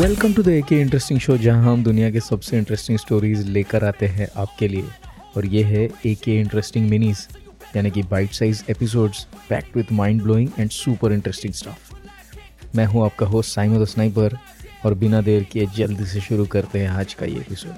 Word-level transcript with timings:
Welcome 0.00 0.32
to 0.34 0.42
the 0.42 0.48
A 0.48 0.60
के 0.68 0.80
interesting 0.80 1.18
show 1.20 1.36
जहाँ 1.36 1.72
हम 1.72 1.82
दुनिया 1.84 2.10
के 2.10 2.20
सबसे 2.20 2.58
इंटरेस्टिंग 2.58 2.98
स्टोरीज 2.98 3.46
लेकर 3.46 3.84
आते 3.84 4.06
हैं 4.06 4.28
आपके 4.36 4.68
लिए। 4.68 4.84
और 5.36 5.46
ये 5.46 5.62
है 5.64 5.82
ए 6.06 6.14
के 6.14 6.38
इंटरेस्टिंग 6.40 6.88
मिनीज 6.90 7.26
यानी 7.76 7.90
कि 7.90 8.02
bite 8.02 8.30
size 8.30 8.62
episodes 8.70 9.26
packed 9.50 9.76
with 9.76 9.92
mind 9.92 10.22
blowing 10.22 10.48
and 10.58 10.70
super 10.70 11.12
interesting 11.12 11.54
stuff 11.54 11.92
मैं 12.76 12.86
हूँ 12.86 13.04
आपका 13.04 13.26
होस्ट 13.26 13.54
साइमो 13.54 13.82
द 13.82 13.84
स्नाइपर 13.84 14.38
और 14.84 14.94
बिना 14.94 15.20
देर 15.20 15.44
किए 15.44 15.66
जल्दी 15.76 16.06
से 16.06 16.20
शुरू 16.20 16.46
करते 16.46 16.78
हैं 16.78 16.88
आज 16.88 17.14
का 17.14 17.26
ये 17.26 17.40
एपिसोड 17.40 17.72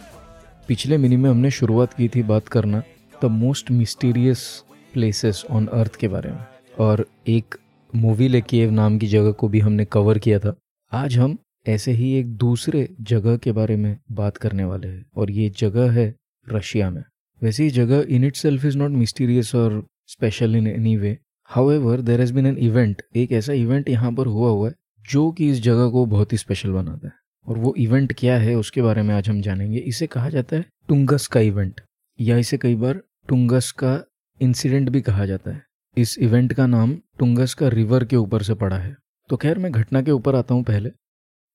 पिछले 0.68 0.98
मिनी 0.98 1.16
में 1.16 1.30
हमने 1.30 1.50
शुरुआत 1.50 1.94
की 1.94 2.08
थी 2.08 2.22
बात 2.22 2.48
करना 2.48 2.82
the 3.22 3.34
most 3.42 3.70
mysterious 3.70 4.48
places 4.94 5.44
on 5.50 5.66
earth 5.66 5.96
के 5.96 6.08
बारे 6.08 6.30
में। 6.30 6.44
और 6.80 7.06
एक 7.28 7.58
मूवी 7.92 8.28
लेके 8.28 8.66
नाम 8.70 8.98
की 8.98 9.06
जगह 9.06 9.32
को 9.32 9.48
भी 9.48 9.60
हमने 9.60 9.84
कवर 9.84 10.18
किया 10.18 10.38
था। 10.38 10.54
आज 10.92 11.18
हम 11.18 11.38
ऐसे 11.66 11.92
ही 11.92 12.12
एक 12.14 12.36
दूसरे 12.36 12.88
जगह 13.00 13.36
के 13.36 13.52
बारे 13.52 13.76
में 13.76 13.96
बात 14.12 14.36
करने 14.36 14.64
वाले 14.64 14.88
हैं 14.88 15.04
और 15.16 15.30
ये 15.30 15.48
जगह 15.58 15.90
है 15.92 16.14
रशिया 16.46 16.90
में। 16.90 17.02
वैसे 17.42 17.64
ये 17.64 17.70
जगह 17.70 18.04
in 18.08 18.24
itself 18.36 18.64
is 18.64 18.78
not 18.78 18.90
mysterious 18.90 19.54
और 19.54 19.86
special 20.06 20.56
in 20.56 20.66
any 20.66 20.96
way 20.96 21.18
however 21.70 22.00
there 22.00 22.20
has 22.20 22.32
been 22.34 22.46
an 22.46 22.56
event 22.58 23.02
एक 23.16 23.32
ऐसा 23.32 23.52
इवेंट 23.52 23.88
यहाँ 23.88 24.12
पर 24.12 24.26
हुआ 24.26 24.50
हुआ 24.50 24.68
है, 24.68 24.74
जो 25.10 25.30
कि 25.32 25.50
इस 25.50 25.62
जगह 25.62 25.88
को 25.88 26.06
बहुत 26.06 26.32
ही 26.32 26.38
स्पेशल 26.38 26.70
बनाता 26.70 27.06
है। 27.06 27.14
और 27.46 27.58
वो 27.58 27.74
इवेंट 27.78 28.12
क्या 28.12 28.36
है, 28.38 28.54
उसके 28.54 28.82
बारे 28.82 29.02
में 29.02 29.14
आज 29.14 29.28
हम 29.28 29.40
जानेंगे। 29.40 29.78
इसे 29.78 30.06
कहा 30.06 30.28
जाता 30.28 30.56
है 30.56 30.64
टुंगस 30.88 31.26
का 31.26 31.40
इवेंट 31.40 31.80
या 32.20 32.36
इसे 32.38 32.58
कई 32.58 32.74
बार 32.74 33.02
टुंगस 33.28 33.70
का 33.70 34.04
इंसिडेंट 34.40 34.88
भी 34.88 35.00
कहा 35.00 35.26
जाता 35.26 35.50
है। 35.50 35.62
इस 35.96 36.18
इवेंट 36.18 36.52
का 36.52 36.66
नाम 36.66 36.96
टुंगस 37.18 37.54
का 37.54 37.68
रिवर 37.68 38.04
के 38.04 38.16
ऊपर 38.16 38.42
से 38.42 38.54
पड़ा 38.54 38.78
है। 38.78 38.96
तो 39.28 39.36
खैर, 39.36 39.58
मैं 39.58 39.72
घटना 39.72 40.02
के 40.02 40.10
ऊपर 40.10 40.34
आता 40.34 40.54
हूँ 40.54 40.64
पहले। 40.64 40.90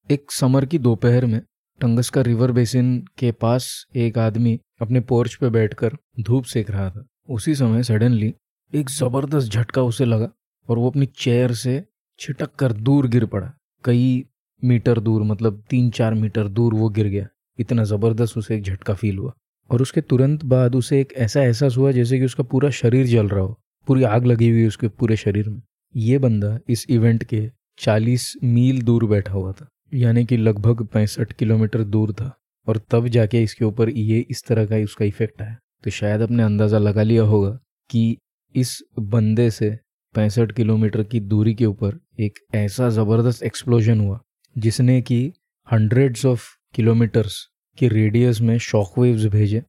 एक 0.09 0.31
समर 0.31 0.65
की 0.65 0.77
दोपहर 0.79 1.25
में 1.25 1.39
टंगस 1.81 2.09
का 2.09 2.21
रिवर 2.21 2.51
बेसिन 2.51 2.97
के 3.17 3.31
पास 3.31 3.65
एक 3.95 4.17
आदमी 4.17 4.59
अपने 4.81 4.99
पोर्च 4.99 5.33
पे 5.35 5.49
बैठकर 5.49 5.97
धूप 6.19 6.43
सेक 6.43 6.69
रहा 6.71 6.89
था। 6.89 7.05
उसी 7.29 7.55
समय 7.55 7.83
सडनली 7.83 8.33
एक 8.73 8.89
ज़बरदस्त 8.89 9.51
झटका 9.51 9.81
उसे 9.81 10.05
लगा 10.05 10.29
और 10.69 10.77
वो 10.77 10.89
अपनी 10.89 11.05
चेयर 11.05 11.53
से 11.53 11.83
छिटक 12.19 12.55
कर 12.55 12.73
दूर 12.73 13.07
गिर 13.07 13.25
पड़ा। 13.25 13.51
कई 13.83 14.25
मीटर 14.63 14.99
दूर 14.99 15.23
मतलब 15.23 15.63
तीन 15.69 15.89
चार 15.89 16.13
मीटर 16.13 16.47
दूर 16.47 16.73
वो 16.73 16.89
गिर 16.89 17.07
गया। 17.07 17.27
इतना 17.59 17.83
ज़बरदस्त 17.83 18.37
उसे 18.37 18.55
एक 18.55 18.63
झटका 18.63 18.93
फील 18.93 19.17
हुआ 19.17 19.33
और 19.69 19.81
उसके 19.81 20.01
तुरंत 20.01 20.45
बाद 20.45 20.75
उसे 20.75 21.01
एक 21.01 21.13
ऐसा 21.17 21.43
एहसास 21.43 21.77
हुआ 21.77 21.91
जैसे 21.91 22.19
कि 22.19 22.25
उसका 22.25 22.43
पूरा 22.43 22.69
शरीर 22.71 23.05
जल 23.07 23.27
रहा 23.27 23.41
हो, 23.41 23.57
पूरी 23.87 24.03
आग 24.05 24.25
लगी 24.25 24.49
हुई 24.49 24.67
उसके 24.67 24.87
पूरे 24.89 25.15
शरीर 25.17 25.49
में। 25.49 25.61
ये 25.95 26.17
बंदा 26.17 26.59
इस 26.69 26.85
इवेंट 26.89 27.23
के 27.23 27.49
40 27.79 28.33
मील 28.43 28.81
दूर 28.81 29.05
बैठा 29.05 29.33
हुआ 29.33 29.51
था। 29.51 29.69
यानी 29.91 30.25
कि 30.25 30.37
लगभग 30.37 30.85
पैंसठ 30.93 31.31
किलोमीटर 31.33 31.83
दूर 31.85 32.13
था 32.13 32.31
और 32.67 32.77
तब 32.91 33.07
जाके 33.07 33.41
इसके 33.43 33.65
ऊपर 33.65 33.89
ये 33.89 34.19
इस 34.29 34.43
तरह 34.47 34.65
का 34.65 34.77
उसका 34.83 35.05
इफ़ेक्ट 35.05 35.41
आया। 35.41 35.57
तो 35.83 35.89
शायद 35.89 36.21
अपने 36.21 36.43
अंदाज़ा 36.43 36.77
लगा 36.77 37.03
लिया 37.03 37.23
होगा 37.23 37.57
कि 37.89 38.17
इस 38.55 38.79
बंदे 38.99 39.49
से 39.51 39.69
पैंसठ 40.15 40.51
किलोमीटर 40.51 41.03
की 41.03 41.19
दूरी 41.21 41.53
के 41.55 41.65
ऊपर 41.65 41.99
एक 42.19 42.39
ऐसा 42.55 42.89
ज़बरदस्त 42.89 43.43
एक्सप्लोजन 43.43 43.99
हुआ, 43.99 44.19
जिसने 44.55 45.01
कि 45.01 45.33
हंड्रेड्स 45.67 46.25
ऑफ़ 46.25 46.47
किलोमीटर्स 46.75 47.37
के 47.77 47.87
रेडियस 47.87 48.41
में 48.41 48.57
शॉक 48.59 48.97
वेव्स 48.99 49.25
भेजे 49.31 49.63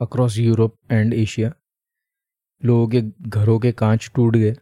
अक्रॉस 0.00 0.38
यूरोप 0.38 0.76
एंड 0.92 1.14
एशिया 1.14 1.52
लोगों 2.62 2.88
के 2.88 3.02
घरों 3.28 3.58
के 3.58 3.72
कांच 3.72 4.10
टूट 4.14 4.36
गए। 4.36 4.54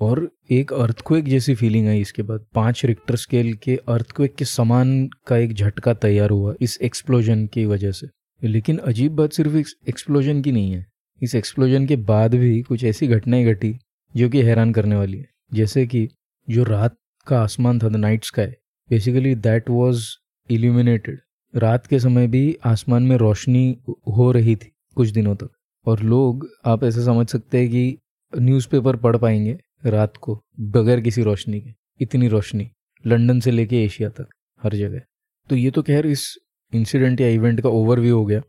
और 0.00 0.30
एक 0.50 0.72
अर्थक्वेक 0.72 1.24
जैसी 1.24 1.54
फीलिंग 1.54 1.88
आई 1.88 2.00
इसके 2.00 2.22
बाद। 2.22 2.46
पाँच 2.54 2.84
रिक्टर 2.84 3.16
स्केल 3.16 3.54
के 3.54 3.78
अर्थक्वेक 3.88 4.34
के 4.34 4.44
समान 4.44 5.08
का 5.26 5.36
एक 5.36 5.52
झटका 5.52 5.94
तैयार 5.94 6.30
हुआ 6.30 6.54
इस 6.60 6.78
एक्सप्लोजन 6.82 7.46
की 7.46 7.64
वजह 7.66 7.92
से। 7.92 8.06
लेकिन 8.48 8.78
अजीब 8.78 9.12
बात 9.12 9.32
सिर्फ़ 9.32 9.56
इस 9.56 9.74
एक्सप्लोजन 9.88 10.42
की 10.42 10.52
नहीं 10.52 10.72
है। 10.72 10.86
इस 11.22 11.34
एक्सप्लोजन 11.34 11.86
के 11.86 11.96
बाद 11.96 12.34
भी 12.34 12.62
कुछ 12.62 12.84
ऐसी 12.84 13.06
घटनाएँ 13.06 13.44
घटी 13.44 13.76
जो 14.16 14.28
कि 14.28 14.42
हैरान 14.42 14.72
करने 14.72 14.96
वाली 14.96 15.18
है। 15.18 15.28
जैसे 15.54 15.86
कि 15.86 16.08
जो 16.50 16.64
रात 16.64 16.96
का 17.26 17.40
आसमान 17.40 17.78
था 17.78 17.88
the 17.88 17.96
night 17.96 18.24
sky 18.24 18.46
basically 18.90 19.34
that 19.34 19.70
was 19.70 20.04
illuminated 20.50 21.18
रात 21.56 21.86
के 21.86 21.98
समय 21.98 22.26
भी 22.26 22.56
आसमान 22.64 23.02
में 23.02 23.16
रोशनी 23.16 23.78
हो 23.88 24.32
रही 24.32 24.56
थी 24.56 24.72
कुछ 24.94 25.08
दिनों 25.08 25.34
तक। 25.34 25.50
और 25.86 26.00
लोग, 26.00 26.48
आप 26.64 26.84
ऐसे 26.84 27.04
समझ 27.04 27.28
सकते 27.28 27.58
हैं 27.58 27.68
कि 27.68 27.98
न्यूज़पेपर 28.38 28.96
पढ़ 28.96 29.16
पाएँगे। 29.16 29.58
रात 29.86 30.16
को, 30.16 30.44
बगैर 30.60 31.00
किसी 31.00 31.22
रोशनी 31.22 31.60
के, 31.60 31.70
इतनी 32.00 32.28
रोशनी, 32.28 32.70
लंदन 33.06 33.40
से 33.40 33.50
लेके 33.50 33.84
एशिया 33.84 34.08
तक, 34.08 34.26
हर 34.62 34.74
जगह। 34.74 35.00
तो 35.48 35.56
ये 35.56 35.70
तो 35.70 35.82
खैर 35.82 36.06
इस 36.06 36.38
इंसिडेंट 36.74 37.20
या 37.20 37.28
इवेंट 37.28 37.60
का 37.60 37.68
ओवरव्यू 37.68 38.18
हो 38.18 38.24
गया। 38.24 38.42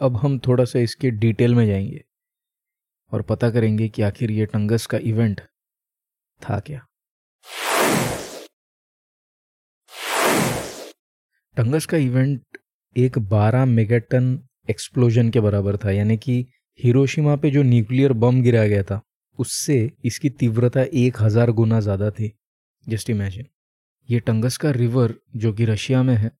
अब 0.00 0.16
हम 0.16 0.38
थोड़ा 0.38 0.64
सा 0.64 0.78
इसके 0.78 1.10
डिटेल 1.10 1.54
में 1.54 1.66
जाएँगे 1.66 2.04
और 3.12 3.22
पता 3.22 3.50
करेंगे 3.50 3.88
कि 3.88 4.02
आखिर 4.02 4.30
ये 4.30 4.46
टंगस 4.46 4.86
का 4.86 4.98
इवेंट 4.98 5.40
था 6.40 6.60
क्या। 6.60 6.86
टंगस 11.56 11.86
का 11.86 11.96
इवेंट 11.96 12.42
एक 12.96 13.18
12 13.18 13.64
मेगाटन 13.64 14.48
एक्सप्लोजन 14.70 15.30
के 15.30 15.40
बराबर 15.40 15.76
था, 15.76 15.90
यानी 15.90 16.16
कि 16.16 16.46
हिरोशिमा 16.82 17.36
पे 17.36 17.50
जो 17.50 17.62
न्यूक्लियर 17.62 18.12
बम 18.12 18.42
गिराया 18.42 18.68
गया 18.68 18.82
था 18.82 19.02
उससे 19.38 19.90
इसकी 20.04 20.30
तीव्रता 20.32 20.82
एक 20.94 21.20
हज़ार 21.20 21.50
गुना 21.52 21.80
ज़्यादा 21.80 22.10
थी। 22.10 22.32
Just 22.86 23.10
imagine. 23.10 23.46
ये 24.08 24.20
टंगस 24.20 24.56
का 24.56 24.70
रिवर 24.72 25.14
जो 25.36 25.52
कि 25.52 25.64
रशिया 25.64 26.02
में 26.02 26.14
है, 26.16 26.30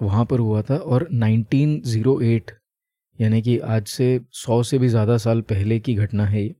वहाँ 0.00 0.24
पर 0.24 0.38
हुआ 0.38 0.62
था 0.62 0.76
और 0.76 1.08
1908 1.14 2.50
यानी 3.18 3.40
कि 3.42 3.58
आज 3.58 3.86
से 3.86 4.18
100 4.34 4.62
से 4.62 4.78
भी 4.78 4.88
ज़्यादा 4.88 5.16
साल 5.18 5.40
पहले 5.42 5.78
की 5.80 5.94
घटना 5.94 6.26
है 6.26 6.42
ये, 6.42 6.54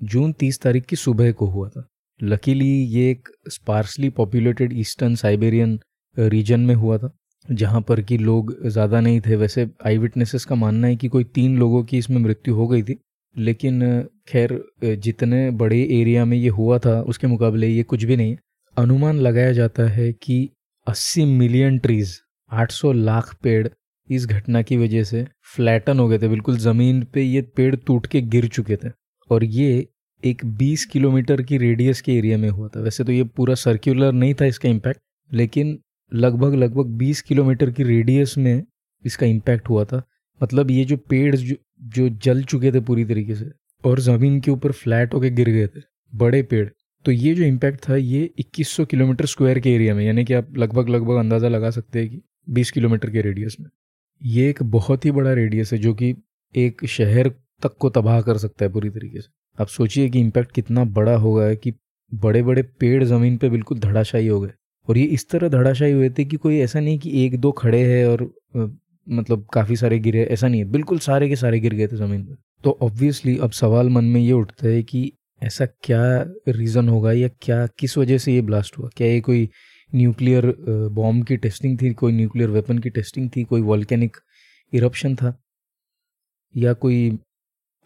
जून 0.00 0.32
30 0.34 0.60
तारीख 0.62 0.84
की 0.84 0.96
सुबह 0.96 1.32
को 1.32 1.46
हुआ 1.46 1.68
था। 1.68 1.86
लकीली 2.20 2.68
ये 2.86 3.10
एक 3.10 3.28
sparsely 3.48 4.08
populated 4.10 4.72
eastern 4.74 5.14
Siberian 5.16 5.78
region 6.16 6.60
में 6.60 6.74
हुआ 6.74 6.98
था, 6.98 7.10
जहाँ 7.48 7.80
पर 7.80 8.00
कि 8.02 8.18
लोग 8.18 8.54
ज़्यादा 8.66 9.00
नहीं 9.00 9.20
थे। 9.20 9.36
वैसे 9.36 9.68
आई 9.86 9.98
विटनेसेस 9.98 10.44
का 10.44 10.54
मानना 10.54 10.86
है 10.86 10.96
कि 10.96 11.08
कोई 11.08 11.24
तीन 11.26 11.58
लोगों 11.58 11.82
की 11.84 11.98
इसमें 11.98 12.18
मृत्यु 12.18 12.54
हो 12.54 12.66
गई 12.68 12.82
थी। 12.82 12.98
लेकिन 13.38 13.80
खैर 14.28 14.60
जितने 14.84 15.50
बड़े 15.52 15.80
एरिया 15.92 16.24
में 16.24 16.36
ये 16.36 16.48
हुआ 16.50 16.78
था 16.78 17.00
उसके 17.02 17.26
मुकाबले 17.26 17.68
ये 17.68 17.82
कुछ 17.82 18.04
भी 18.04 18.16
नहीं। 18.16 18.36
अनुमान 18.76 19.18
लगाया 19.18 19.52
जाता 19.52 19.88
है 19.90 20.12
कि 20.12 20.48
80 20.86 21.24
मिलियन 21.38 21.78
ट्रीज 21.78 22.18
800 22.50 22.92
लाख 22.94 23.34
पेड़ 23.42 23.66
इस 24.08 24.26
घटना 24.26 24.62
की 24.62 24.76
वजह 24.76 25.04
से 25.04 25.26
फ्लैटन 25.54 25.98
हो 25.98 26.08
गए 26.08 26.18
थे। 26.18 26.28
बिल्कुल 26.28 26.58
ज़मीन 26.58 27.02
पे 27.14 27.22
ये 27.22 27.42
पेड़ 27.56 27.74
टूट 27.76 28.06
के 28.06 28.20
गिर 28.22 28.46
चुके 28.48 28.76
थे। 28.76 28.90
और 29.30 29.44
ये 29.44 29.86
एक 30.22 30.44
20 30.58 30.84
किलोमीटर 30.84 31.42
की 31.42 31.58
रेडियस 31.58 32.00
के 32.00 32.12
एरिया 32.12 32.38
में 32.38 32.48
हुआ 32.50 32.68
था। 32.68 32.80
वैसे 32.80 33.04
तो 33.04 33.12
ये 33.12 33.24
पूरा 33.26 33.54
सर्कुलर 33.56 34.12
नहीं 34.12 34.34
था 34.34 34.44
इसका 34.44 34.68
इम्पैक्ट 34.68 35.00
लेकिन 35.30 35.78
लगभग 36.12 36.54
लगभग 36.54 36.96
20 36.98 37.20
किलोमीटर 37.22 37.70
की 37.70 37.82
रेडियस 37.82 38.36
में 38.38 38.62
इसका 39.04 39.26
इम्पैक्ट 39.26 39.68
हुआ 39.68 39.84
था। 39.84 40.02
मतलब 40.40 40.70
ये 40.70 40.84
जो 40.84 40.96
पेड़ 41.10 41.36
जो, 41.36 41.54
जो 41.82 42.08
जल 42.08 42.42
चुके 42.42 42.72
थे 42.72 42.80
पूरी 42.80 43.04
तरीके 43.04 43.34
से, 43.34 43.50
और 43.84 44.00
ज़मीन 44.00 44.40
के 44.40 44.50
ऊपर 44.50 44.72
फ्लैट 44.72 45.14
होके 45.14 45.30
गिर 45.30 45.50
गए 45.50 45.66
थे, 45.66 45.80
बड़े 46.14 46.42
पेड़। 46.42 46.68
तो 47.04 47.12
ये 47.12 47.34
जो 47.34 47.44
इम्पैक्ट 47.44 47.88
था, 47.88 47.96
ये 47.96 48.30
2100 48.38 48.84
किलोमीटर 48.84 49.26
स्क्वायर 49.26 49.60
के 49.60 49.74
एरिया 49.74 49.94
में, 49.94 50.04
यानी 50.04 50.24
कि 50.24 50.34
आप 50.34 50.56
लगभग 50.56 50.88
लगभग 50.88 51.16
अंदाज़ा 51.16 51.48
लगा 51.48 51.70
सकते 51.70 51.98
हैं 51.98 52.08
कि 52.10 52.22
20 52.48 52.70
किलोमीटर 52.70 53.10
के 53.10 53.20
रेडियस 53.20 53.56
में। 53.60 53.70
ये 54.22 54.48
एक 54.50 54.62
बहुत 54.62 55.04
ही 55.04 55.10
बड़ा 55.10 55.32
रेडियस 55.32 55.72
है, 55.72 55.78
जो 55.78 55.94
कि 55.94 56.14
एक 56.54 56.86
शहर 56.86 57.28
तक 57.62 57.76
को 57.78 57.90
तबाह 57.90 58.20
कर 58.20 58.38
सकता 58.38 58.64
है 58.64 58.72
पूरी 58.72 58.90
तरीके 58.90 59.20
से। 59.20 59.28
आप 59.58 59.66
सोचिए 59.66 60.08
कि 60.08 60.20
इम्पैक्ट 60.20 60.52
कितना 60.52 60.84
बड़ा 60.84 61.16
होगा 61.16 61.54
कि 61.54 61.74
बड़े 62.14 62.42
बड़े 62.42 62.62
पेड़ 62.62 63.04
ज़मीन 63.04 63.36
पे 63.36 63.48
बिल्कुल 63.50 63.78
धड़ाशाही 63.78 64.26
हो 64.26 64.40
गए। 64.40 64.52
और 64.88 64.98
ये 64.98 65.04
इस 65.04 65.28
तरह 65.28 65.48
धड़ाशाही 65.48 65.92
हुए 65.92 66.10
थे 66.10 66.24
कि 66.24 66.36
कोई 66.36 66.58
ऐसा 66.58 66.80
नहीं 66.80 66.98
कि 66.98 67.24
एक 67.24 67.36
दो 67.40 67.52
खड़े 67.52 67.82
हैं 67.82 68.06
और 68.06 68.22
मतलब 69.08 69.46
काफ़ी 69.52 69.76
सारे 69.76 69.98
गिरे, 69.98 70.24
ऐसा 70.24 70.48
नहीं 70.48 70.64
है। 70.64 70.70
बिल्कुल 70.70 70.98
सारे 70.98 71.28
के 71.28 71.36
सारे 71.36 71.60
गिर 71.60 71.74
गए 71.74 71.86
थे 71.88 71.96
ज़मीन 71.96 72.24
पर 72.24 72.36
तो 72.64 72.78
ऑब्वियसली 72.82 73.36
अब 73.38 73.50
सवाल 73.50 73.88
मन 73.88 74.04
में 74.04 74.20
ये 74.20 74.32
उठता 74.32 74.66
है 74.68 74.82
कि 74.82 75.12
ऐसा 75.42 75.66
क्या 75.66 76.02
रीज़न 76.48 76.88
होगा 76.88 77.12
या 77.12 77.28
क्या, 77.42 77.66
किस 77.78 77.96
वजह 77.98 78.18
से 78.18 78.32
ये 78.34 78.40
ब्लास्ट 78.42 78.78
हुआ? 78.78 78.88
क्या 78.96 79.06
ये 79.06 79.20
कोई 79.20 79.48
न्यूक्लियर 79.94 80.46
बॉम्ब 80.92 81.24
की 81.26 81.36
टेस्टिंग 81.36 81.78
थी, 81.82 81.92
कोई 81.92 82.12
न्यूक्लियर 82.12 82.50
वेपन 82.50 82.78
की 82.78 82.90
टेस्टिंग 82.90 83.30
थी, 83.36 83.44
कोई 83.44 83.60
वॉल्केनिक 83.60 84.16
इरप्शन 84.72 85.14
था? 85.16 85.34
या 86.56 86.72
कोई 86.72 87.18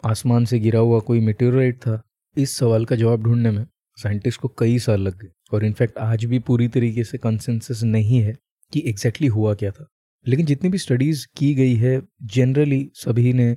आसमान 0.03 0.45
से 0.45 0.59
गिरा 0.59 0.79
हुआ 0.79 0.99
कोई 0.99 1.19
मेटेरिट 1.19 1.77
था? 1.77 2.01
इस 2.37 2.57
सवाल 2.57 2.85
का 2.85 2.95
जवाब 2.95 3.23
ढूँढने 3.23 3.51
में 3.51 3.65
साइंटिस्ट 3.97 4.41
को 4.41 4.47
कई 4.57 4.79
साल 4.79 5.01
लग 5.01 5.21
गए। 5.21 5.29
और 5.53 5.65
इनफैक्ट 5.65 5.97
आज 5.97 6.25
भी 6.25 6.39
पूरी 6.39 6.67
तरीके 6.67 7.03
से 7.03 7.17
कंसेंसस 7.17 7.83
नहीं 7.83 8.21
है 8.21 8.35
कि 8.73 8.79
एग्जैक्टली 8.79 9.27
exactly 9.27 9.29
हुआ 9.29 9.53
क्या 9.53 9.71
था। 9.71 9.87
लेकिन 10.25 10.45
जितनी 10.45 10.69
भी 10.69 10.77
स्टडीज़ 10.77 11.25
की 11.37 11.53
गई 11.55 11.75
है 11.75 12.01
जनरली 12.23 12.89
सभी 12.93 13.33
ने 13.33 13.55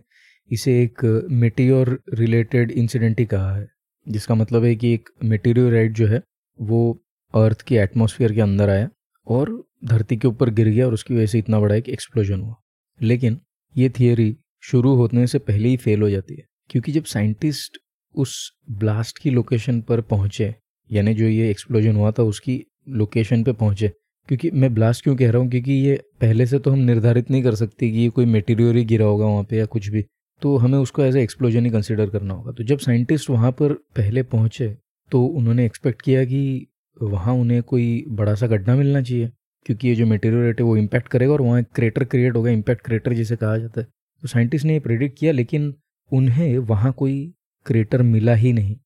इसे 0.51 0.73
एक 0.83 1.05
मेटेरियर 1.31 1.99
रिलेटेड 2.15 2.71
इंसिडेंट 2.71 3.21
ही 3.21 3.27
कहा 3.27 3.55
है, 3.57 3.67
जिसका 4.07 4.35
मतलब 4.35 4.65
है 4.65 4.75
कि 4.77 4.93
एक 4.95 5.09
मेटेरियोराइट 5.25 5.93
जो 5.93 6.07
है, 6.07 6.21
वो 6.59 7.03
अर्थ 7.35 7.63
की 7.63 7.77
एटमॉस्फेयर 7.77 8.33
के 8.33 8.41
अंदर 8.41 8.71
आया 8.71 8.89
और 9.27 9.51
धरती 9.85 10.17
के 10.17 10.29
ऊपर 10.29 10.51
गिर 10.51 10.69
गया 10.69 10.87
और 10.87 10.95
उसकी 10.95 11.15
वजह 11.15 11.27
से 11.27 11.39
इतना 11.39 11.61
बड़ा 11.61 11.75
एक 11.75 11.89
एक्सप्लोजन 11.89 12.41
हुआ। 12.41 12.55
लेकिन 13.01 13.39
ये 13.75 13.89
थियोरी 13.91 14.37
शुरू 14.63 14.95
होने 14.95 15.27
से 15.27 15.39
पहले 15.39 15.69
ही 15.69 15.77
फेल 15.77 16.03
हो 16.03 16.11
जाती 16.11 16.35
है, 16.35 16.45
क्योंकि 16.71 16.93
जब 16.93 17.05
साइंटिस्ट 17.05 17.79
उस 18.15 18.53
ब्लास्ट 18.71 19.19
की 19.19 19.31
लोकेशन 19.31 19.81
पर 19.81 20.01
पहुँचे, 20.01 20.55
यानी 20.91 21.15
जो 21.15 21.25
ये 21.25 21.51
एक्सप्लोजन 21.51 21.97
हुआ 21.97 22.11
था, 22.11 22.23
उसकी 22.23 22.63
लोकेशन 22.89 23.43
पे 23.45 23.53
पहुँचे 23.53 23.93
क्योंकि 24.29 24.51
मैं 24.51 24.73
ब्लास्ट 24.75 25.03
क्यों 25.03 25.15
कह 25.17 25.31
रहा 25.31 25.43
हूँ? 25.43 25.49
क्योंकि 25.51 25.73
ये 25.73 25.97
पहले 26.21 26.47
से 26.47 26.59
तो 26.59 26.71
हम 26.71 26.79
निर्धारित 26.81 27.31
नहीं 27.31 27.43
कर 27.43 27.55
सकते 27.55 27.91
कि 27.91 27.99
ये 27.99 28.09
कोई 28.11 28.25
मेटीरियल 28.27 28.77
ही 28.77 28.85
गिरा 28.85 29.07
होगा 29.07 29.27
वहाँ 29.27 29.45
पे 29.45 29.57
या 29.57 29.65
कुछ 29.67 29.89
भी। 29.89 30.05
तो 30.43 30.57
हमें 30.57 30.79
उसको 30.79 31.03
एज 31.03 31.17
ए 31.17 31.23
एक्सप्लोजन 31.23 31.65
ही 31.65 31.71
कंसिडर 31.71 32.11
करना 32.11 32.35
होगा। 32.35 32.53
तो 32.53 32.65
जब 32.65 32.79
साइंटिस्ट 32.79 33.31
वहाँ 33.31 33.51
पर 33.53 33.73
पहले 33.97 34.23
पहुँचे 34.25 34.77
तो 35.13 35.25
उन्होंने 35.25 35.65
एक्सपेक्ट 35.67 36.03
किया 36.03 36.25
कि 36.25 36.67
वहाँ 36.97 37.35
उन्हें 37.35 37.63
कोई 37.63 38.05
बड़ा 38.11 38.35
सा 38.35 38.47
गड्ढा 38.47 38.75
मिलना 38.77 39.03
चाहिए, 39.03 39.31
क्योंकि 39.67 39.89
ये 39.89 39.95
जो 39.95 40.07
मटेरियल 40.07 40.55
है 40.55 40.65
वो 40.65 40.77
इम्पैक्ट 40.77 41.09
करेगा 41.09 41.33
और 41.33 41.43
वहाँ 41.43 41.61
एक 41.61 41.67
क्रेटर 41.75 42.05
क्रिएट 42.05 42.37
होगा 42.37 42.51
इम्पैक्ट 42.51 42.85
क्रेटर 42.85 43.13
जिसे 43.13 43.37
कहा 43.37 43.57
जाता 43.59 43.81
है। 43.81 43.87
तो 44.23 44.29
साइंटिस्ट 44.29 44.67
ने 44.67 44.73
ये 44.73 44.81
प्रिडिक्ट 44.81 45.19
किया, 45.19 45.33
लेकिन 45.33 45.75
उन्हें 46.11 46.59
वहाँ 46.61 46.93
कोई 46.93 47.33
क्रेटर 47.67 48.03
मिला 48.05 48.35
ही 48.35 48.53
नहीं। 48.53 48.77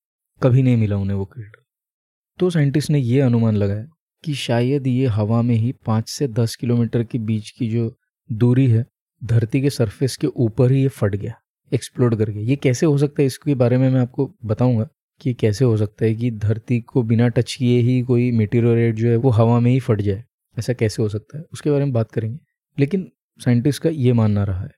कभी 0.40 0.62
नहीं 0.62 0.76
मिला 0.76 0.96
उन्हें 0.96 1.16
वो 1.16 1.24
क्रेटर 1.24 1.62
तो 2.38 2.50
साइंटिस्ट 2.50 2.90
ने 2.90 2.98
ये 2.98 3.20
अनुमान 3.20 3.56
लगाया। 3.56 3.86
कि 4.24 4.34
शायद 4.34 4.86
ये 4.86 5.06
हवा 5.06 5.42
में 5.42 5.54
ही 5.54 5.72
पाँच 5.86 6.08
से 6.08 6.28
दस 6.28 6.56
किलोमीटर 6.56 7.04
के 7.04 7.18
बीच 7.18 7.50
की 7.50 7.68
जो 7.68 7.92
दूरी 8.32 8.66
है, 8.66 8.84
धरती 9.24 9.60
के 9.60 9.70
सरफेस 9.70 10.16
के 10.16 10.26
ऊपर 10.26 10.72
ही 10.72 10.82
ये 10.82 10.88
फट 10.88 11.14
गया 11.16 11.34
एक्सप्लोड 11.72 12.16
कर 12.16 12.30
गया। 12.30 12.42
ये 12.42 12.56
कैसे 12.56 12.86
हो 12.86 12.98
सकता 12.98 13.22
है? 13.22 13.26
इसके 13.26 13.54
बारे 13.54 13.78
में 13.78 13.90
मैं 13.90 14.00
आपको 14.00 14.30
बताऊँगा 14.44 14.88
कि 15.20 15.34
कैसे 15.34 15.64
हो 15.64 15.76
सकता 15.76 16.04
है 16.04 16.14
कि 16.14 16.30
धरती 16.30 16.80
को 16.80 17.02
बिना 17.02 17.28
टच 17.28 17.54
किए 17.54 17.80
ही 17.80 18.00
कोई 18.02 18.30
मेटीरियल 18.32 18.92
जो 18.92 19.08
है 19.08 19.16
वो 19.16 19.30
हवा 19.30 19.60
में 19.60 19.70
ही 19.70 19.80
फट 19.80 20.00
जाए। 20.00 20.24
ऐसा 20.58 20.72
कैसे 20.72 21.02
हो 21.02 21.08
सकता 21.08 21.38
है? 21.38 21.44
उसके 21.52 21.70
बारे 21.70 21.84
में 21.84 21.92
बात 21.92 22.12
करेंगे। 22.12 22.38
लेकिन 22.78 23.10
साइंटिस्ट 23.38 23.82
का 23.82 23.90
ये 23.90 24.12
मानना 24.12 24.44
रहा 24.44 24.62
है, 24.62 24.70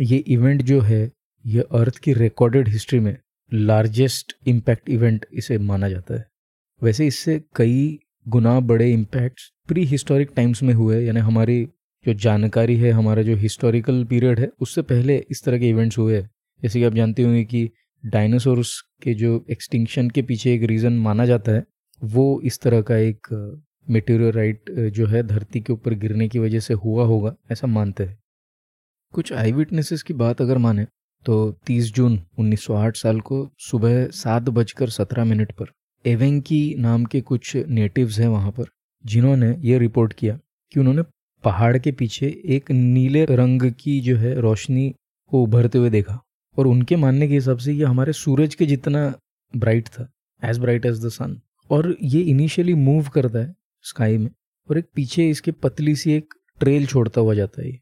ये 0.00 0.16
इवेंट 0.16 0.62
जो 0.62 0.80
है, 0.80 1.10
ये 1.46 1.60
अर्थ 1.60 1.98
की 1.98 2.12
रिकॉर्डेड 2.12 2.68
हिस्ट्री 2.68 3.00
में 3.00 3.16
लार्जेस्ट 3.54 4.36
इम्पैक्ट 4.46 4.90
इवेंट 4.90 5.26
इसे 5.32 5.58
माना 5.58 5.88
जाता 5.88 6.14
है। 6.14 6.26
वैसे 6.82 7.06
इससे 7.06 7.42
कई 7.56 7.98
गुना 8.26 8.58
बड़े 8.60 8.92
इम्पैक्ट्स 8.92 9.50
प्री 9.68 9.84
हिस्टोरिक 9.84 10.30
टाइम्स 10.36 10.62
में 10.62 10.72
हुए, 10.74 11.00
यानी 11.04 11.20
हमारी 11.20 11.64
जो 12.06 12.12
जानकारी 12.14 12.76
है, 12.76 12.90
हमारा 12.90 13.22
जो 13.22 13.36
हिस्टोरिकल 13.36 14.04
पीरियड 14.04 14.40
है, 14.40 14.50
उससे 14.60 14.82
पहले 14.82 15.16
इस 15.30 15.42
तरह 15.44 15.58
के 15.58 15.68
इवेंट्स 15.68 15.98
हुए 15.98 16.20
जैसे 16.62 16.78
कि 16.78 16.84
आप 16.84 16.94
जानते 16.94 17.22
होंगे 17.22 17.44
कि 17.44 17.68
डायनासोर्स 18.04 18.80
के 19.02 19.14
जो 19.14 19.44
एक्सटिंक्शन 19.50 20.08
के 20.10 20.22
पीछे 20.22 20.54
एक 20.54 20.62
रीज़न 20.62 20.98
माना 20.98 21.26
जाता 21.26 21.52
है, 21.52 21.64
वो 22.02 22.40
इस 22.44 22.60
तरह 22.60 22.80
का 22.82 22.96
एक 22.98 23.28
मेटेरियोराइट 23.90 24.70
जो 24.70 25.06
है, 25.06 25.22
धरती 25.22 25.60
के 25.60 25.72
ऊपर 25.72 25.94
गिरने 25.94 26.28
की 26.28 26.38
वजह 26.38 26.60
से 26.60 26.74
हुआ 26.74 27.04
होगा, 27.04 27.34
ऐसा 27.52 27.66
मानते 27.66 28.04
हैं। 28.04 28.18
कुछ 29.14 29.32
आई 29.32 29.52
विटनेसेस 29.52 30.02
की 30.02 30.14
बात 30.14 30.40
अगर 30.40 30.58
माने 30.58 30.86
तो 31.26 31.36
30 31.66 31.92
जून 31.94 32.20
1908 32.38 32.96
साल 32.96 33.20
को 33.20 33.48
सुबह 33.60 34.06
सात 34.14 34.48
बजकर 34.50 34.88
सत्रह 34.90 35.24
मिनट 35.24 35.52
पर 35.52 35.66
एवेंकी 36.04 36.74
नाम 36.78 37.04
के 37.04 37.20
कुछ 37.20 37.56
नेटिव्स 37.56 38.18
हैं 38.18 38.28
वहाँ 38.28 38.50
पर, 38.52 38.64
जिन्होंने 39.04 39.54
ये 39.60 39.78
रिपोर्ट 39.78 40.12
किया 40.12 40.38
कि 40.72 40.80
उन्होंने 40.80 41.02
पहाड़ 41.44 41.76
के 41.78 41.92
पीछे 41.92 42.26
एक 42.46 42.70
नीले 42.70 43.24
रंग 43.24 43.62
की 43.72 44.00
जो 44.00 44.16
है 44.16 44.34
रोशनी 44.40 44.88
को 45.30 45.42
उभरते 45.42 45.78
हुए 45.78 45.90
देखा 45.90 46.18
और 46.56 46.66
उनके 46.66 46.96
मानने 46.96 47.28
के 47.28 47.34
हिसाब 47.34 47.58
से 47.58 47.72
ये 47.72 47.84
हमारे 47.84 48.12
सूरज 48.12 48.54
के 48.54 48.66
जितना 48.66 49.12
ब्राइट 49.54 49.88
था 49.88 50.08
as 50.42 50.58
bright 50.58 50.86
as 50.86 51.04
the 51.04 51.08
sun 51.08 51.40
और 51.70 51.96
ये 52.02 52.20
इनिशियली 52.20 52.74
मूव 52.74 53.08
करता 53.08 53.38
है 53.38 53.54
स्काई 53.84 54.18
में 54.18 54.30
और 54.68 54.78
एक 54.78 54.88
पीछे 54.94 55.28
इसके 55.30 55.52
पतली 55.52 55.94
सी 55.96 56.12
एक 56.12 56.34
ट्रेल 56.60 56.86
छोड़ता 56.86 57.20
हुआ 57.20 57.34
जाता 57.34 57.62
है 57.62 57.72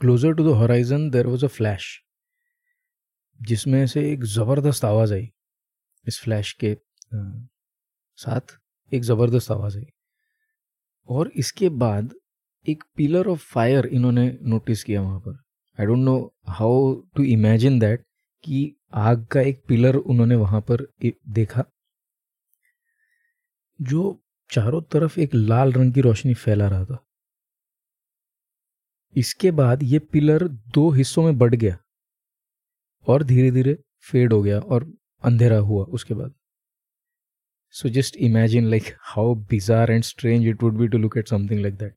closer 0.00 0.34
to 0.34 0.44
the 0.44 0.54
horizon 0.56 1.08
there 1.10 1.26
was 1.26 1.44
a 1.44 1.48
flash 1.48 1.88
जिसमें 3.40 3.86
से 3.86 4.10
एक 4.12 4.24
ज़बरदस्त 4.24 4.84
आवाज़ 4.84 5.14
आई 5.14 5.28
इस 6.06 6.20
फ्लैश 6.20 6.52
के 6.52 6.76
साथ 7.12 8.58
एक 8.92 9.02
ज़बरदस्त 9.02 9.50
आवाज़ 9.50 9.78
आई। 9.78 9.86
और 11.08 11.30
इसके 11.36 11.68
बाद 11.68 12.14
एक 12.68 12.84
पिलर 12.96 13.26
ऑफ़ 13.26 13.44
फायर 13.52 13.86
इन्होंने 13.86 14.38
नोटिस 14.42 14.84
किया 14.84 15.02
वहाँ 15.02 15.20
पर। 15.20 15.38
I 15.78 15.86
don't 15.86 15.98
know 15.98 16.34
how 16.48 16.94
to 17.16 17.22
imagine 17.22 17.78
that 17.78 18.04
कि 18.44 18.76
आग 18.94 19.24
का 19.26 19.40
एक 19.40 19.62
पिलर 19.68 19.94
उन्होंने 19.94 20.36
वहाँ 20.36 20.60
पर 20.60 20.86
देखा। 21.28 21.64
जो 23.80 24.20
चारों 24.50 24.82
तरफ़ 24.82 25.20
एक 25.20 25.34
लाल 25.34 25.72
रंग 25.72 25.92
की 25.94 26.00
रोशनी 26.00 26.34
फैला 26.34 26.68
रहा 26.68 26.84
था। 26.84 27.04
इसके 29.16 29.50
बाद 29.50 29.82
ये 29.82 29.98
पिलर 29.98 30.48
दो 30.48 30.90
हिस्सों 30.90 31.22
में 31.22 31.38
बढ़ 31.38 31.54
गया। 31.54 31.78
और 33.06 33.22
धीरे 33.22 33.50
धीरे 33.50 33.78
फेड 34.10 34.32
हो 34.32 34.42
गया 34.42 34.58
और 34.60 34.92
अंधेरा 35.24 35.58
हुआ 35.58 35.84
उसके 35.84 36.14
बाद। 36.14 36.34
So 37.74 37.88
just 37.88 38.16
imagine 38.16 38.66
like 38.70 38.94
how 39.06 39.34
bizarre 39.50 39.90
and 39.90 40.02
strange 40.04 40.46
it 40.46 40.62
would 40.62 40.78
be 40.78 40.88
to 40.88 40.98
look 40.98 41.16
at 41.18 41.28
something 41.28 41.60
like 41.60 41.74
that 41.74 41.94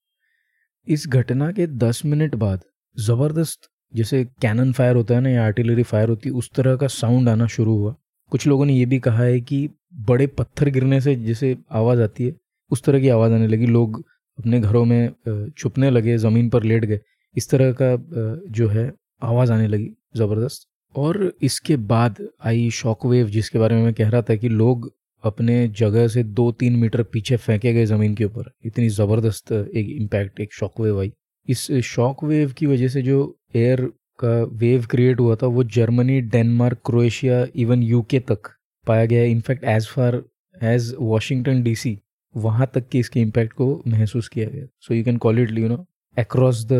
इस 0.87 1.07
घटना 1.07 1.51
के 1.51 1.67
दस 1.67 2.01
मिनट 2.05 2.35
बाद 2.35 2.61
ज़बरदस्त 2.97 3.69
जैसे 3.93 4.23
कैनन 4.41 4.71
फायर 4.71 4.95
होता 4.95 5.15
है 5.15 5.21
ना, 5.21 5.29
या 5.29 5.45
आर्टिलरी 5.45 5.83
फायर 5.83 6.09
होती 6.09 6.29
है, 6.29 6.35
उस 6.35 6.49
तरह 6.55 6.75
का 6.75 6.87
साउंड 6.87 7.29
आना 7.29 7.47
शुरू 7.47 7.75
हुआ। 7.77 7.95
कुछ 8.31 8.45
लोगों 8.47 8.65
ने 8.65 8.73
यह 8.73 8.85
भी 8.87 8.99
कहा 8.99 9.23
है 9.23 9.39
कि 9.41 9.69
बड़े 10.07 10.27
पत्थर 10.29 10.69
गिरने 10.69 10.99
से 11.01 11.15
जैसे 11.15 11.55
आवाज़ 11.71 12.01
आती 12.01 12.25
है, 12.25 12.35
उस 12.71 12.83
तरह 12.83 12.99
की 12.99 13.09
आवाज़ 13.09 13.33
आने 13.33 13.47
लगी। 13.47 13.65
लोग 13.67 13.99
अपने 14.39 14.59
घरों 14.59 14.83
में 14.85 15.51
छुपने 15.57 15.89
लगे, 15.89 16.17
ज़मीन 16.17 16.49
पर 16.49 16.63
लेट 16.63 16.85
गए। 16.85 16.99
इस 17.35 17.49
तरह 17.49 17.71
का 17.81 17.95
जो 18.49 18.67
है, 18.69 18.91
आवाज़ 19.23 19.51
आने 19.51 19.67
लगी 19.67 19.89
ज़बरदस्त। 20.17 20.67
और 20.95 21.31
इसके 21.41 21.77
बाद 21.89 22.27
आई 22.45 22.69
शॉक 22.73 23.05
वेव 23.05 23.27
जिसके 23.29 23.59
बारे 23.59 23.75
में 23.75 23.83
मैं 23.83 23.93
कह 23.93 24.09
रहा 24.09 24.21
था 24.21 24.35
कि 24.35 24.49
लोग 24.49 24.91
अपने 25.23 25.67
जगह 25.77 26.07
से 26.07 26.23
दो 26.23 26.51
तीन 26.51 26.75
मीटर 26.75 27.03
पीछे 27.05 27.37
फेंके 27.37 27.73
गए 27.73 27.85
ज़मीन 27.85 28.15
के 28.15 28.25
ऊपर। 28.25 28.51
इतनी 28.65 28.89
ज़बरदस्त 28.89 29.51
एक 29.51 29.89
इम्पैक्ट 29.91 30.39
एक 30.39 30.53
शॉक 30.53 30.79
वेव 30.81 30.99
आई। 30.99 31.11
इस 31.47 31.71
शॉक 31.85 32.23
वेव 32.23 32.53
की 32.57 32.65
वजह 32.65 32.87
से 32.87 33.01
जो 33.01 33.19
एयर 33.55 33.81
का 34.19 34.41
वेव 34.55 34.85
क्रिएट 34.91 35.19
हुआ 35.19 35.35
था, 35.35 35.47
वो 35.47 35.63
Germany 35.65 36.19
Denmark 36.21 36.81
Croatia 36.85 37.45
even 37.55 37.83
UK 37.83 38.19
तक 38.21 38.49
पाया 38.87 39.05
गया 39.05 39.23
in fact 39.25 39.63
as 39.65 39.87
far 39.87 40.21
as 40.63 40.93
Washington 40.99 41.61
DC 41.63 41.97
वहाँ 42.35 42.69
तक 42.73 42.87
के 42.89 42.99
इसके 42.99 43.19
इम्पैक्ट 43.19 43.53
को 43.53 43.81
महसूस 43.87 44.27
किया 44.29 44.49
गया। 44.49 44.65
So 44.79 44.93
you 44.93 45.03
can 45.03 45.17
call 45.17 45.39
it 45.39 45.51
you 45.51 45.67
know 45.67 45.85
across 46.17 46.65
the 46.65 46.73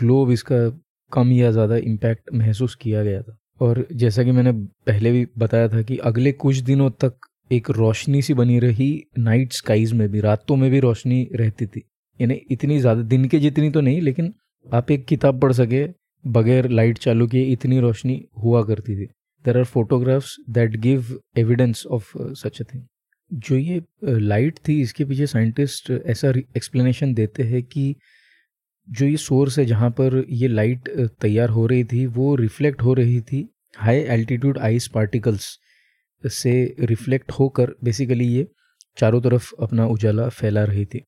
globe 0.00 0.30
इसका 0.30 0.68
कम 1.12 1.32
या 1.32 1.50
ज़्यादा 1.50 1.76
इम्पैक्ट 1.76 2.32
महसूस 2.34 2.74
किया 2.74 3.02
गया 3.04 3.22
था। 3.22 3.36
और 3.60 3.86
जैसा 3.92 4.22
कि 4.24 4.32
मैंने 4.32 4.52
पहले 4.86 5.12
भी 5.12 5.26
बताया 5.38 5.68
था 5.68 5.82
कि 5.82 5.96
अगले 6.04 6.32
कुछ 6.34 6.56
दिनों 6.64 6.90
तक 7.00 7.26
एक 7.50 7.70
रोशनी 7.70 8.20
सी 8.22 8.34
बनी 8.34 8.58
रही 8.60 8.90
नाइट 9.18 9.52
स्काईज 9.52 9.92
में 9.92 10.08
भी 10.10 10.20
रातों 10.20 10.56
में 10.56 10.70
भी 10.70 10.80
रोशनी 10.80 11.28
रहती 11.34 11.66
थी। 11.66 11.82
यानी 12.20 12.34
इतनी 12.50 12.78
ज़्यादा 12.80 13.02
दिन 13.02 13.24
के 13.28 13.38
जितनी 13.38 13.70
तो 13.70 13.80
नहीं 13.80 14.00
लेकिन 14.02 14.32
आप 14.66 14.90
एक 14.90 15.04
किताब 15.06 15.40
पढ़ 15.40 15.52
सके 15.52 15.84
बगैर 16.24 16.68
लाइट 16.70 16.98
चालू 16.98 17.26
किए 17.28 17.44
इतनी 17.52 17.80
रोशनी 17.80 18.22
हुआ 18.42 18.62
करती 18.64 18.96
थी। 18.96 19.06
There 19.44 19.58
are 19.58 19.64
photographs 19.64 20.36
that 20.50 20.76
give 20.80 21.18
evidence 21.38 21.84
of 21.86 22.12
such 22.16 22.60
a 22.60 22.64
thing 22.64 22.82
जो 23.30 23.56
ये 23.56 23.82
लाइट 24.02 24.54
uh, 24.54 24.68
थी 24.68 24.80
इसके 24.82 25.04
पीछे 25.04 25.26
साइंटिस्ट 25.26 25.90
ऐसा 25.90 26.28
एक्सप्लेनेशन 26.28 27.14
देते 27.14 27.42
हैं 27.42 27.62
कि 27.62 27.94
जो 28.88 29.06
ये 29.06 29.16
सोर्स 29.16 29.58
है 29.58 29.64
जहाँ 29.64 29.90
पर 29.90 30.24
ये 30.28 30.48
लाइट 30.48 30.88
तैयार 31.20 31.48
हो 31.48 31.66
रही 31.66 31.84
थी 31.84 32.04
वो 32.08 32.34
रिफ्लेक्ट 32.36 32.82
हो 32.82 32.94
रही 32.94 33.20
थी 33.22 33.48
हाई 33.78 33.98
एल्टीट्यूड 34.16 34.58
आइस 34.58 34.88
पार्टिकल्स 34.94 35.56
से 36.24 36.52
रिफ्लेक्ट 36.80 37.32
होकर 37.32 37.74
बेसिकली 37.84 38.26
ये 38.26 38.46
चारों 38.96 39.20
तरफ़ 39.20 39.52
अपना 39.62 39.86
उजाला 39.86 40.28
फैला 40.30 40.64
रही 40.64 40.84
थी। 40.84 41.02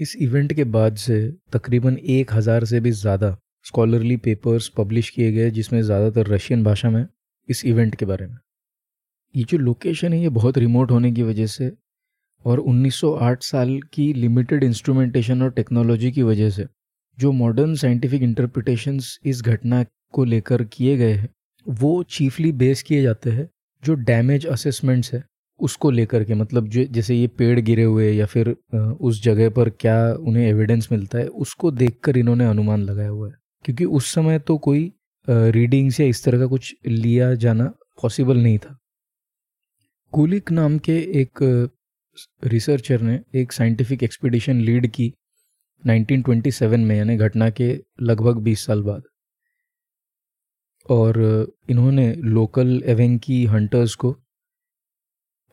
इस 0.00 0.14
इवेंट 0.16 0.52
के 0.52 0.64
बाद 0.66 0.96
से 0.96 1.16
तकरीबन 1.52 1.96
एक 1.98 2.32
हज़ार 2.32 2.64
से 2.64 2.80
भी 2.80 2.90
ज़्यादा 2.92 3.36
स्कॉलरली 3.66 4.16
पेपर्स 4.18 4.68
पब्लिश 4.68 5.10
किए 5.10 5.30
गए, 5.32 5.50
जिसमें 5.50 5.80
ज़्यादातर 5.82 6.26
रशियन 6.26 6.64
भाषा 6.64 6.90
में 6.90 7.06
इस 7.48 7.64
इवेंट 7.64 7.94
के 7.94 8.06
बारे 8.06 8.26
में। 8.26 8.36
ये 9.34 9.44
जो 9.44 9.58
लोकेशन 9.58 10.12
है, 10.12 10.20
ये 10.20 10.28
बहुत 10.30 10.58
रिमोट 10.58 10.90
होने 10.90 11.12
की 11.12 11.22
वजह 11.22 11.46
से 11.46 11.72
और 12.44 12.60
1908 12.60 13.42
साल 13.42 13.78
की 13.92 14.12
लिमिटेड 14.12 14.64
इंस्ट्रूमेंटेशन 14.64 15.42
और 15.42 15.50
टेक्नोलॉजी 15.50 16.10
की 16.12 16.22
वजह 16.22 16.50
से 16.50 16.66
जो 17.18 17.32
मॉडर्न 17.32 17.74
साइंटिफिक 17.74 18.22
इंटरप्रिटेशंस 18.22 19.18
इस 19.24 19.42
घटना 19.42 19.84
को 20.12 20.24
लेकर 20.24 20.64
किए 20.64 20.96
गए 20.96 21.12
हैं, 21.12 21.28
वो 21.66 22.02
चीफली 22.02 22.52
बेस 22.54 22.82
किए 22.82 23.02
जाते 23.02 23.30
हैं 23.30 23.48
जो 23.84 23.94
डैमेज 23.94 24.46
असेसमेंट्स 24.46 25.12
है, 25.14 25.22
उसको 25.60 25.90
लेकर 25.90 26.24
के 26.24 26.34
मतलब 26.34 26.68
जो, 26.68 26.84
जैसे 26.84 27.14
ये 27.14 27.26
पेड़ 27.28 27.58
गिरे 27.60 27.82
हुए 27.82 28.10
या 28.12 28.26
फिर 28.26 28.48
उस 29.00 29.22
जगह 29.22 29.50
पर 29.50 29.68
क्या 29.70 29.96
उन्हें 30.12 30.46
एविडेंस 30.48 30.88
मिलता 30.92 31.18
है, 31.18 31.26
उसको 31.26 31.70
देखकर 31.70 32.16
इन्होंने 32.16 32.44
अनुमान 32.44 32.82
लगाया 32.82 33.08
हुआ 33.08 33.28
है। 33.28 33.34
क्योंकि 33.64 33.84
उस 33.84 34.12
समय 34.14 34.38
तो 34.38 34.56
कोई 34.58 34.92
रीडिंग्स 35.28 36.00
या 36.00 36.06
इस 36.06 36.24
तरह 36.24 36.38
का 36.38 36.46
कुछ 36.46 36.74
लिया 36.86 37.34
जाना 37.34 37.64
पॉसिबल 38.02 38.36
नहीं 38.36 38.58
था। 38.58 38.76
कुलिक 40.12 40.50
नाम 40.52 40.78
के 40.78 40.98
एक 41.20 41.42
रिसर्चर 42.44 43.00
ने 43.00 43.18
एक 43.34 43.52
साइंटिफिक 43.52 44.02
एक्सपीडिशन 44.02 44.60
लीड 44.60 44.86
की 44.86 45.12
1927 45.84 46.80
में, 46.80 46.96
यानी 46.96 47.16
घटना 47.16 47.50
के 47.50 47.76
लगभग 48.02 48.36
20 48.36 48.64
साल 48.66 48.82
बाद। 48.82 49.02
और 50.90 51.18
इन्होंने 51.70 52.12
लोकल 52.14 52.82
एवेंकी 52.86 53.44
हंटर्स 53.46 53.94
को 53.94 54.14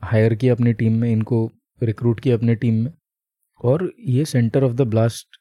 हायर 0.02 0.36
किया 0.36 0.54
अपनी 0.54 0.74
टीम 0.74 0.94
में, 0.94 1.10
इनको 1.12 1.50
रिक्रूट 1.82 2.20
किया 2.20 2.36
अपने 2.38 2.56
टीम 2.56 2.84
में 2.84 2.92
और 3.62 3.92
ये 4.00 4.26
centre 4.26 4.64
of 4.64 4.74
the 4.74 4.82
blast 4.82 5.38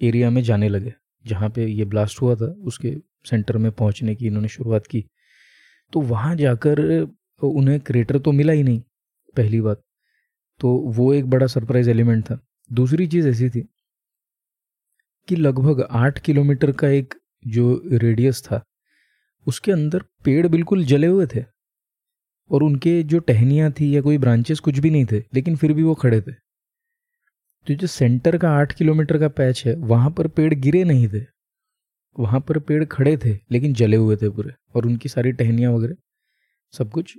area 0.00 0.30
में 0.30 0.42
जाने 0.42 0.68
लगे, 0.68 0.92
जहाँ 1.24 1.48
पे 1.50 1.66
ये 1.66 1.84
ब्लास्ट 1.84 2.20
हुआ 2.22 2.34
था, 2.34 2.46
उसके 2.46 2.96
सेंटर 3.26 3.56
में 3.56 3.70
पहुँचने 3.72 4.14
की 4.14 4.26
इन्होंने 4.26 4.48
शुरुआत 4.48 4.86
की। 4.86 5.04
तो 5.92 6.00
वहाँ 6.02 6.34
जाकर 6.36 6.80
उन्हें 7.42 7.78
क्रेटर 7.80 8.18
तो 8.18 8.32
मिला 8.32 8.52
ही 8.52 8.62
नहीं, 8.62 8.80
पहली 9.36 9.60
बात। 9.60 9.82
तो 10.60 10.76
वो 10.88 11.12
एक 11.14 11.30
बड़ा 11.30 11.46
सरप्राइज़ 11.46 11.90
एलिमेंट 11.90 12.24
था। 12.24 12.38
दूसरी 12.70 13.06
चीज़ 13.06 13.28
ऐसी 13.28 13.48
थी 13.50 13.60
कि 15.28 15.36
लगभग 15.36 15.86
आठ 15.90 16.18
किलोमीटर 16.18 16.72
का 16.72 16.88
एक 16.88 17.14
जो 17.44 17.80
रेडियस 17.86 18.42
था 18.42 18.62
उसके 19.46 19.72
अंदर 19.72 20.02
पेड़ 20.24 20.46
बिल्कुल 20.46 20.84
जले 20.84 21.06
हुए 21.06 21.26
थे 21.26 21.44
और 22.50 22.62
उनके 22.62 23.02
जो 23.02 23.18
टहनियाँ 23.18 23.70
थी 23.70 23.94
या 23.96 24.00
कोई 24.00 24.18
ब्रांचेस 24.18 24.60
कुछ 24.60 24.78
भी 24.78 24.90
नहीं 24.90 25.06
थे, 25.12 25.18
लेकिन 25.34 25.56
फिर 25.56 25.72
भी 25.72 25.82
वो 25.82 25.94
खड़े 25.94 26.20
थे। 26.20 26.32
तो 27.66 27.74
जो 27.74 27.86
सेंटर 27.86 28.36
का 28.38 28.50
आठ 28.50 28.72
किलोमीटर 28.72 29.18
का 29.18 29.28
पैच 29.28 29.62
है, 29.66 29.74
वहाँ 29.74 30.10
पर 30.10 30.28
पेड़ 30.28 30.52
गिरे 30.54 30.84
नहीं 30.84 31.08
थे। 31.08 31.24
वहाँ 32.18 32.40
पर 32.40 32.58
पेड़ 32.58 32.84
खड़े 32.84 33.16
थे, 33.16 33.32
लेकिन 33.50 33.74
जले 33.74 33.96
हुए 33.96 34.16
थे 34.16 34.28
पूरे 34.28 34.52
और 34.74 34.86
उनकी 34.86 35.08
सारी 35.08 35.32
टहनियाँ 35.32 35.72
वगैरह 35.72 35.96
सब 36.74 36.90
कुछ 36.90 37.16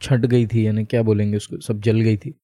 छट 0.00 0.20
गई 0.20 0.46
थी, 0.46 0.66
यानी 0.66 0.84
क्या 0.84 1.02
बोलेंगे 1.02 1.36
उसको, 1.36 1.60
सब 1.60 1.80
जल 1.80 2.00
गई 2.00 2.16
थी। 2.16 2.34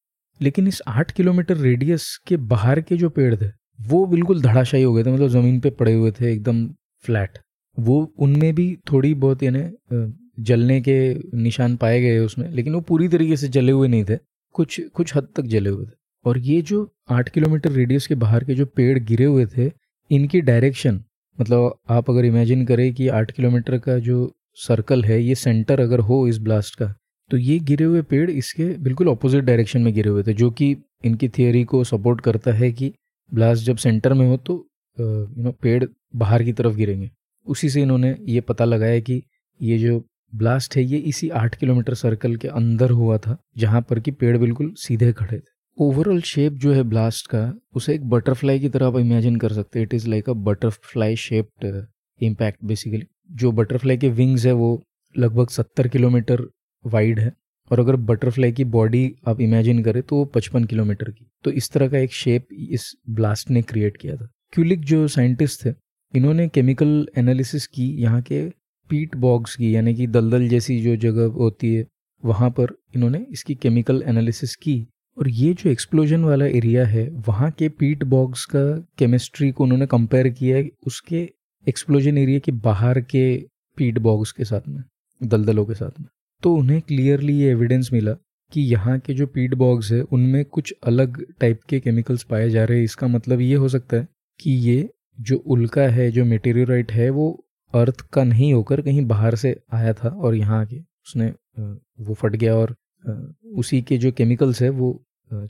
लेकिन 0.41 0.69
इस 0.69 0.81
आठ 0.89 1.11
किलोमीटर 1.11 1.57
रेडियस 1.57 2.17
के 2.27 2.37
बाहर 2.37 2.81
के 2.81 2.97
जो 2.97 3.11
पेड़ 3.11 3.35
थे, 3.37 3.51
वो 3.81 4.05
बिल्कुल 4.07 4.43
धड़ाशाही 4.43 4.83
हो 4.83 4.93
गए 4.95 5.05
थे 5.05 5.13
मतलब 5.13 5.29
ज़मीन 5.29 5.61
पे 5.61 5.71
पड़े 5.71 5.95
हुए 5.95 6.11
थे, 6.13 6.33
एकदम 6.33 6.67
फ्लैट 7.05 7.39
वो 7.77 8.13
उनमें 8.19 8.55
भी 8.55 8.77
थोड़ी 8.93 9.15
बहुत 9.17 9.43
यानी 9.43 9.63
जलने 10.41 10.81
के 10.81 10.97
निशान 11.37 11.77
पाए 11.77 12.01
गए 12.01 12.19
उसमें, 12.19 12.49
लेकिन 12.51 12.75
वो 12.75 12.81
पूरी 12.81 13.09
तरीके 13.09 13.37
से 13.37 13.49
जले 13.49 13.73
हुए 13.73 13.89
नहीं 13.89 14.05
थे। 14.05 14.19
कुछ 14.55 14.81
कुछ 14.95 15.15
हद 15.17 15.29
तक 15.37 15.43
जले 15.45 15.71
हुए 15.71 15.85
थे। 15.87 15.91
और 16.25 16.39
ये 16.39 16.61
जो 16.63 16.89
आठ 17.11 17.29
किलोमीटर 17.29 17.71
रेडियस 17.73 18.07
के 18.07 18.15
बाहर 18.17 18.45
के 18.45 18.55
जो 18.55 18.67
पेड़ 18.67 18.99
गिरे 18.99 19.25
हुए 19.25 19.47
थे, 19.47 19.71
इनकी 20.11 20.41
डायरेक्शन 20.43 21.03
मतलब 21.39 21.75
आप 21.91 22.11
अगर 22.11 22.25
इमेजिन 22.25 22.65
करें 22.67 22.93
कि 22.95 23.09
आठ 23.11 23.31
किलोमीटर 23.31 23.79
का 23.79 23.99
जो 24.01 24.33
सर्कल 24.59 25.05
है, 25.05 25.23
ये 25.23 25.35
सेंटर 25.35 25.81
अगर 25.81 26.01
हो 26.01 26.27
इस 26.29 26.39
ब्लास्ट 26.39 26.75
का 26.75 26.95
तो 27.31 27.37
ये 27.37 27.59
गिरे 27.61 27.85
हुए 27.85 28.03
पेड़ 28.03 28.31
इसके 28.31 28.65
बिल्कुल 28.81 29.09
अपोजिट 29.09 29.45
डायरेक्शन 29.45 29.81
में 29.83 29.93
गिरे 29.95 30.11
हुए 30.11 30.23
थे, 30.23 30.33
जो 30.33 30.51
कि 30.51 30.77
इनकी 31.05 31.29
थियोरी 31.29 31.63
को 31.65 31.83
सपोर्ट 31.85 32.21
करता 32.21 32.53
है 32.53 32.71
कि 32.73 32.93
ब्लास्ट 33.33 33.65
जब 33.65 33.77
सेंटर 33.77 34.13
में 34.15 34.27
हो 34.29 34.37
तो 34.39 34.55
यू 34.97 35.43
नो, 35.43 35.53
पेड़ 35.53 35.85
बाहर 36.17 36.43
की 36.43 36.53
तरफ़ 36.53 36.75
गिरेंगे। 36.77 37.11
उसी 37.47 37.69
से 37.71 37.83
इन्होंने 37.83 38.17
ये 38.21 38.41
पता 38.41 38.65
लगाया 38.65 39.01
कि 39.01 39.23
ये 39.63 39.79
जो 39.79 40.07
ब्लास्ट 40.35 40.77
है, 40.77 40.83
ये 40.83 40.99
इसी 40.99 41.29
आठ 41.29 41.57
किलोमीटर 41.57 41.95
सर्कल 41.95 42.37
के 42.37 42.49
अंदर 42.49 42.91
हुआ 42.91 43.19
था, 43.19 43.37
जहाँ 43.59 43.83
पर 43.83 44.01
कि 44.01 44.11
पेड़ 44.11 44.39
बिल्कुल 44.39 44.73
सीधे 44.77 45.13
खड़े 45.13 45.39
थे। 45.39 45.43
ओवरऑल 45.79 46.21
शेप 46.21 46.53
जो 46.53 46.73
है 46.73 46.83
ब्लास्ट 46.83 47.27
का, 47.27 47.55
उसे 47.75 47.95
एक 47.95 48.05
बटरफ्लाई 48.05 48.59
की 48.59 48.69
तरह 48.69 48.87
आप 48.87 48.99
इमेजिन 48.99 49.37
कर 49.37 49.53
सकते 49.53 49.79
हैं। 49.79 49.87
It 49.87 49.95
is 49.95 50.09
like 50.09 50.31
a 50.31 50.33
butterfly 50.33 51.17
shaped 51.17 51.87
impact 52.23 52.65
basically 52.65 53.03
जो 53.31 53.53
बटरफ्लाई 53.53 53.97
के 53.97 54.09
विंग्स 54.09 54.47
है, 54.47 54.53
वो 54.53 54.83
लगभग 55.19 55.49
सत्तर 55.49 55.89
किलोमीटर 55.89 56.43
वाइड 56.87 57.21
है। 57.21 57.33
और 57.73 57.81
अगर 57.81 57.97
बटरफ्लाई 57.97 58.53
की 58.53 58.65
बॉडी 58.65 59.15
आप 59.29 59.41
इमेजिन 59.41 59.83
करें 59.83 60.03
तो 60.03 60.17
वो 60.17 60.25
पचपन 60.25 60.65
किलोमीटर 60.65 61.11
की। 61.11 61.27
तो 61.45 61.51
इस 61.51 61.71
तरह 61.71 61.89
का 61.89 61.99
एक 61.99 62.13
शेप 62.13 62.47
इस 62.53 62.93
ब्लास्ट 63.11 63.51
ने 63.51 63.63
क्रिएट 63.63 63.97
किया 63.97 64.17
था। 64.17 64.29
क्यूलिक 64.53 64.81
जो 64.81 65.09
साइंटिस्ट 65.09 65.67
थे 65.67 65.73
इन्होंने 66.15 66.49
केमिकल 66.49 67.09
एनालिसिस 67.19 67.67
की, 67.67 67.89
यहाँ 67.93 68.23
के 68.23 68.45
पीट 68.91 69.17
बॉक्स 69.17 69.57
की, 69.57 69.75
यानी 69.75 69.95
कि 69.95 70.07
दलदल 70.07 70.49
जैसी 70.49 70.81
जो 70.83 70.97
जगह 70.97 71.33
होती 71.35 71.75
है, 71.75 71.87
वहाँ 72.23 72.51
पर 72.51 72.77
इन्होंने 72.97 73.27
इसकी 73.33 73.55
केमिकल 73.55 74.03
एनालिसिस 74.07 74.55
की। 74.57 74.87
और 75.17 75.29
ये 75.29 75.53
जो 75.55 75.71
एक्सप्लोजन 75.71 76.25
वाला 76.25 76.47
एरिया 76.47 76.85
है, 76.87 77.09
वहाँ 77.29 77.51
के 77.51 77.69
पीट 77.69 78.05
बॉक्स 78.05 78.45
का 78.45 78.65
केमिस्ट्री 78.99 79.51
को 79.51 79.65
उन्होंने 79.65 79.87
कंपेयर 79.87 80.29
किया 80.29 80.57
है 80.57 80.69
उसके 80.87 81.29
एक्सप्लोजन 81.67 82.19
एरिया 82.19 82.39
के 82.39 82.53
बाहर 82.53 83.01
के 83.01 83.37
पीट 83.79 83.99
बॉक्स 83.99 84.33
के 84.33 84.45
साथ 84.45 84.69
में, 84.69 84.83
दलदलों 85.21 85.65
के 85.67 85.75
साथ 85.75 86.01
में। 86.01 86.09
तो 86.43 86.55
उन्हें 86.55 86.81
क्लियरली 86.81 87.37
ये 87.37 87.51
एविडेंस 87.51 87.91
मिला 87.93 88.13
कि 88.53 88.61
यहाँ 88.63 88.99
के 88.99 89.15
जो 89.15 89.27
पीट 89.27 89.55
बॉक्स 89.55 89.93
है, 89.93 90.01
उनमें 90.03 90.45
कुछ 90.45 90.75
अलग 90.85 91.25
टाइप 91.41 91.61
के 91.69 91.81
केमिकल्स 91.81 92.23
पाए 92.23 92.51
जा 92.51 92.65
रहे 92.65 92.79
हैं। 92.79 92.85
इसका 92.85 93.07
मतलब 93.07 93.41
ये 93.41 93.55
हो 93.55 93.69
सकता 93.69 93.97
है 93.97 94.09
कि 94.41 94.51
ये 94.51 94.89
जो 95.19 95.37
उल्का 95.37 95.83
है, 95.83 96.11
जो 96.11 96.25
मेटेरियोराइट 96.25 96.93
है, 96.93 97.09
वो 97.11 97.45
अर्थ 97.75 98.01
का 98.13 98.25
नहीं 98.25 98.53
होकर 98.53 98.81
कहीं 98.83 99.05
बाहर 99.07 99.35
से 99.35 99.55
आया 99.75 99.93
था 99.95 100.09
और 100.09 100.35
यहाँ 100.35 100.61
आके 100.61 100.79
उसने 100.81 101.33
वो 102.01 102.15
फट 102.15 102.37
गया 102.37 102.55
और 102.57 102.75
उसी 103.55 103.81
के 103.83 103.99
जो 103.99 104.13
केमिकल्स 104.13 104.63
है, 104.63 104.69
वो 104.71 105.03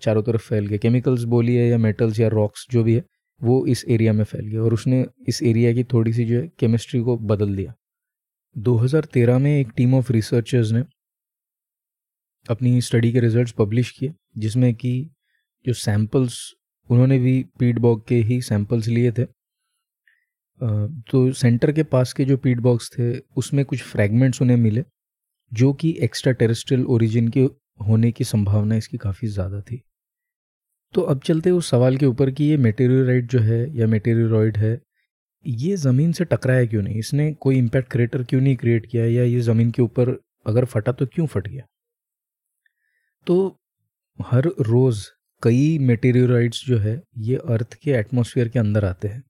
चारों 0.02 0.22
तरफ़ 0.22 0.42
फैल 0.42 0.66
गए। 0.66 0.78
केमिकल्स 0.78 1.22
बोलिए 1.24 1.68
या 1.70 1.78
मेटल्स 1.78 2.20
या 2.20 2.28
रॉक्स 2.28 2.66
जो 2.70 2.82
भी 2.84 2.94
है, 2.94 3.04
वो 3.40 3.64
इस 3.66 3.84
एरिया 3.88 4.12
में 4.12 4.24
फैल 4.24 4.46
गया 4.46 4.60
और 4.62 4.74
उसने 4.74 5.04
इस 5.28 5.42
एरिया 5.42 5.72
की 5.72 5.84
थोड़ी 5.84 6.12
सी 6.12 6.24
जो 6.24 6.40
है 6.40 6.50
केमिस्ट्री 6.58 7.00
को 7.00 7.16
बदल 7.18 7.54
दिया। 7.56 7.74
2013 8.56 9.38
में 9.38 9.50
एक 9.60 9.72
टीम 9.76 9.94
ऑफ़ 9.94 10.12
रिसर्चर्स 10.12 10.70
ने 10.72 10.82
अपनी 12.46 12.80
स्टडी 12.80 13.12
के 13.12 13.20
रिजल्ट्स 13.20 13.52
पब्लिश 13.52 13.90
किए, 13.90 14.12
जिसमें 14.38 14.74
कि 14.74 15.10
जो 15.66 15.72
सैंपल्स 15.74 16.38
उन्होंने 16.90 17.18
भी 17.18 17.42
पीट 17.58 17.78
बॉग 17.78 18.06
के 18.08 18.16
ही 18.16 18.40
सैंपल्स 18.42 18.88
लिए 18.88 19.12
थे। 19.12 19.24
तो 20.60 21.30
सेंटर 21.34 21.72
के 21.72 21.82
पास 21.84 22.12
के 22.12 22.24
जो 22.24 22.36
पीट 22.36 22.60
बॉक्स 22.60 22.90
थे, 22.90 23.18
उसमें 23.18 23.64
कुछ 23.64 23.82
फ्रैगमेंट्स 23.82 24.42
उन्हें 24.42 24.56
मिले, 24.56 24.84
जो 25.52 25.72
कि 25.72 25.96
एक्स्ट्रा 26.02 26.32
टेरेस्ट्रियल 26.32 26.84
ओरिजिन 26.86 27.28
के 27.28 27.40
होने 27.80 28.10
की 28.12 28.24
संभावना 28.24 28.76
इसकी 28.76 28.98
काफ़ी 28.98 29.28
ज़्यादा 29.28 29.60
थी। 29.60 29.82
तो 30.94 31.00
अब 31.02 31.20
चलते 31.20 31.50
उस 31.50 31.70
सवाल 31.70 31.96
के 31.96 32.06
ऊपर 32.06 32.30
कि 32.30 32.44
ये 32.44 32.56
मेटेरियोराइड 32.56 33.26
जो 33.28 33.38
है 33.40 33.60
या 33.78 33.86
मेटेरियोरॉइड 33.86 34.56
है, 34.56 34.80
ये 35.44 35.76
ज़मीन 35.76 36.12
से 36.12 36.24
टकराया 36.24 36.64
क्यों 36.66 36.82
नहीं? 36.82 36.94
इसने 36.94 37.32
कोई 37.34 37.58
इम्पैक्ट 37.58 37.90
क्रिएटर 37.92 38.22
क्यों 38.22 38.40
नहीं 38.40 38.56
क्रिएट 38.56 38.86
किया 38.86 39.04
या 39.04 39.22
ये 39.24 39.40
ज़मीन 39.42 39.70
के 39.70 39.82
ऊपर 39.82 40.16
अगर 40.46 40.64
फटा 40.64 40.92
तो 40.92 41.06
क्यों 41.06 41.26
फट 41.26 41.48
गया? 41.48 41.64
तो 43.26 43.56
हर 44.18 44.46
रोज़ 44.60 45.06
कई 45.42 45.78
मेटेरियोराइड्स 45.80 46.64
जो 46.66 46.78
है, 46.78 47.00
ये 47.18 47.36
अर्थ 47.36 47.74
के 47.74 47.90
एटमॉस्फेयर 47.90 48.48
के 48.48 48.58
अंदर 48.58 48.84
आते 48.84 49.08
हैं। 49.08 49.22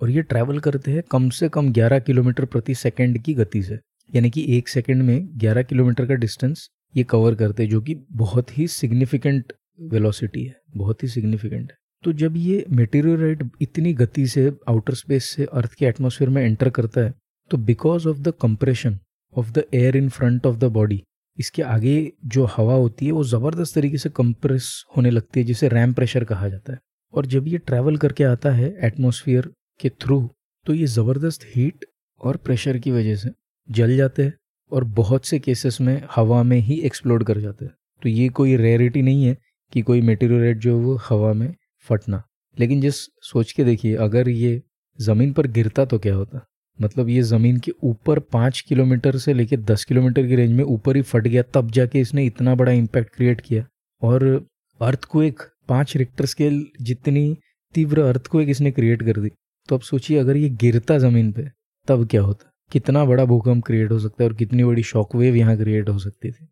और 0.00 0.10
ये 0.10 0.22
ट्रैवल 0.22 0.58
करते 0.58 0.90
हैं 0.90 1.02
कम 1.10 1.28
से 1.30 1.48
कम 1.48 1.72
11 1.72 2.00
किलोमीटर 2.00 2.44
प्रति 2.44 2.74
सेकंड 2.74 3.18
की 3.18 3.34
गति 3.34 3.62
से। 3.62 3.78
यानी 4.10 4.30
कि 4.30 4.44
एक 4.48 4.68
सेकंड 4.68 5.02
में 5.02 5.28
11 5.38 5.62
किलोमीटर 5.62 6.06
का 6.06 6.14
डिस्टेंस 6.14 6.68
ये 6.94 7.04
कवर 7.04 7.34
करते 7.34 7.62
हैं, 7.62 7.70
जो 7.70 7.80
कि 7.80 7.94
बहुत 8.12 8.56
ही 8.58 8.66
सिग्निफिकेंट 8.68 9.52
वेलोसिटी 9.90 10.44
है, 10.44 10.56
बहुत 10.76 11.02
ही 11.02 11.08
सिग्निफिकेंट 11.08 11.70
है। 11.70 11.76
तो 12.04 12.12
जब 12.12 12.36
ये 12.36 12.64
मेटेरियोराइट 12.70 13.42
इतनी 13.62 13.92
गति 13.94 14.26
से 14.26 14.50
आउटर 14.68 14.94
स्पेस 14.94 15.24
से 15.26 15.44
अर्थ 15.52 15.74
के 15.74 15.86
एटमोसफेयर 15.86 16.30
में 16.30 16.42
एंटर 16.42 16.70
करता 16.70 17.00
है 17.00 17.12
तो 17.50 17.56
because 17.58 18.08
of 18.08 18.18
the 18.18 18.32
compression 18.42 18.98
of 19.34 19.50
the 19.52 19.64
air 19.74 19.96
in 19.96 20.08
front 20.08 20.46
of 20.46 20.56
the 20.56 20.64
body 20.64 21.02
इसके 21.38 21.62
आगे 21.62 22.12
जो 22.26 22.44
हवा 22.46 22.74
होती 22.74 23.06
है, 23.06 23.12
वो 23.12 23.24
ज़बरदस्त 23.24 23.74
तरीके 23.74 23.98
से 23.98 24.08
कंप्रेस 24.10 24.84
होने 24.96 25.10
लगती 25.10 25.40
है, 25.40 25.46
जिसे 25.46 25.68
रैम 25.68 25.92
प्रेशर 25.92 26.24
कहा 26.24 26.48
जाता 26.48 26.72
है। 26.72 26.78
और 27.14 27.26
जब 27.26 27.46
ये 27.48 27.58
ट्रैवल 27.58 27.96
करके 27.96 28.24
आता 28.24 28.50
है 28.50 28.74
एटमोसफियर 28.82 29.50
के 29.80 29.88
थ्रू 29.88 30.30
तो 30.66 30.74
ये 30.74 30.86
ज़बरदस्त 30.86 31.46
हीट 31.56 31.84
और 32.20 32.36
प्रेशर 32.36 32.78
की 32.78 32.90
वजह 32.90 33.16
से 33.16 33.30
जल 33.70 33.96
जाते 33.96 34.22
हैं 34.22 34.32
और 34.72 34.84
बहुत 34.84 35.26
से 35.26 35.38
केसेस 35.38 35.80
में 35.80 36.02
हवा 36.14 36.42
में 36.42 36.58
ही 36.58 36.80
एक्सप्लोड 36.80 37.24
कर 37.24 37.38
जाते 37.38 37.64
हैं। 37.64 37.74
तो 38.02 38.08
ये 38.08 38.28
कोई 38.28 38.56
रेयरिटी 38.56 39.02
नहीं 39.02 39.24
है 39.24 39.36
कि 39.72 39.82
कोई 39.82 40.00
मेटेरियल 40.00 40.54
जो 40.54 40.78
है 40.78 40.84
वो 40.84 40.94
हवा 41.08 41.32
में 41.32 41.54
फटना। 41.88 42.22
लेकिन 42.58 42.80
जिस 42.80 42.94
सोच 43.22 43.52
के 43.52 43.64
देखिए, 43.64 43.94
अगर 43.96 44.28
ये 44.28 44.62
ज़मीन 45.00 45.32
पर 45.32 45.46
गिरता 45.46 45.84
तो 45.84 45.98
क्या 45.98 46.14
होता? 46.14 46.46
मतलब 46.78 47.08
ये 47.08 47.22
ज़मीन 47.22 47.56
के 47.56 47.72
ऊपर 47.82 48.18
पाँच 48.18 48.60
किलोमीटर 48.60 49.16
से 49.16 49.34
लेकर 49.34 49.56
दस 49.56 49.84
किलोमीटर 49.84 50.26
की 50.26 50.36
रेंज 50.36 50.52
में 50.52 50.64
ऊपर 50.64 50.96
ही 50.96 51.02
फट 51.02 51.26
गया, 51.26 51.42
तब 51.42 51.70
जाके 51.70 52.00
इसने 52.00 52.24
इतना 52.24 52.54
बड़ा 52.54 52.72
इम्पैक्ट 52.72 53.14
क्रिएट 53.14 53.40
किया। 53.40 53.66
और 54.02 54.46
अर्थ 54.80 55.04
को 55.04 55.22
एक 55.22 55.42
पाँच 55.68 55.96
रिक्टर 55.96 56.26
स्केल 56.26 56.66
जितनी 56.80 57.36
तीव्र 57.74 58.00
अर्थ 58.00 58.26
को 58.26 58.40
एक 58.40 58.48
इसने 58.48 58.70
क्रिएट 58.70 59.02
कर 59.02 59.20
दी। 59.20 59.30
तो 59.68 59.74
अब 59.74 59.80
सोचिए, 59.80 60.18
अगर 60.18 60.36
ये 60.36 60.48
गिरता 60.48 60.98
ज़मीन 60.98 61.32
पे, 61.32 61.50
तब 61.86 62.08
क्या 62.08 62.22
होता? 62.22 62.52
कितना 62.72 63.04
बड़ा 63.04 63.24
भूकंप 63.24 63.64
क्रिएट 63.64 63.90
हो 63.90 63.98
सकता 63.98 64.24
है 64.24 64.30
और 64.30 64.36
कितनी 64.36 64.64
बड़ी 64.64 64.82
शॉकवेव 64.82 65.36
यहाँ 65.36 65.56
क्रिएट 65.56 65.88
हो 65.88 65.98
सकती 65.98 66.30
थी। 66.30 66.48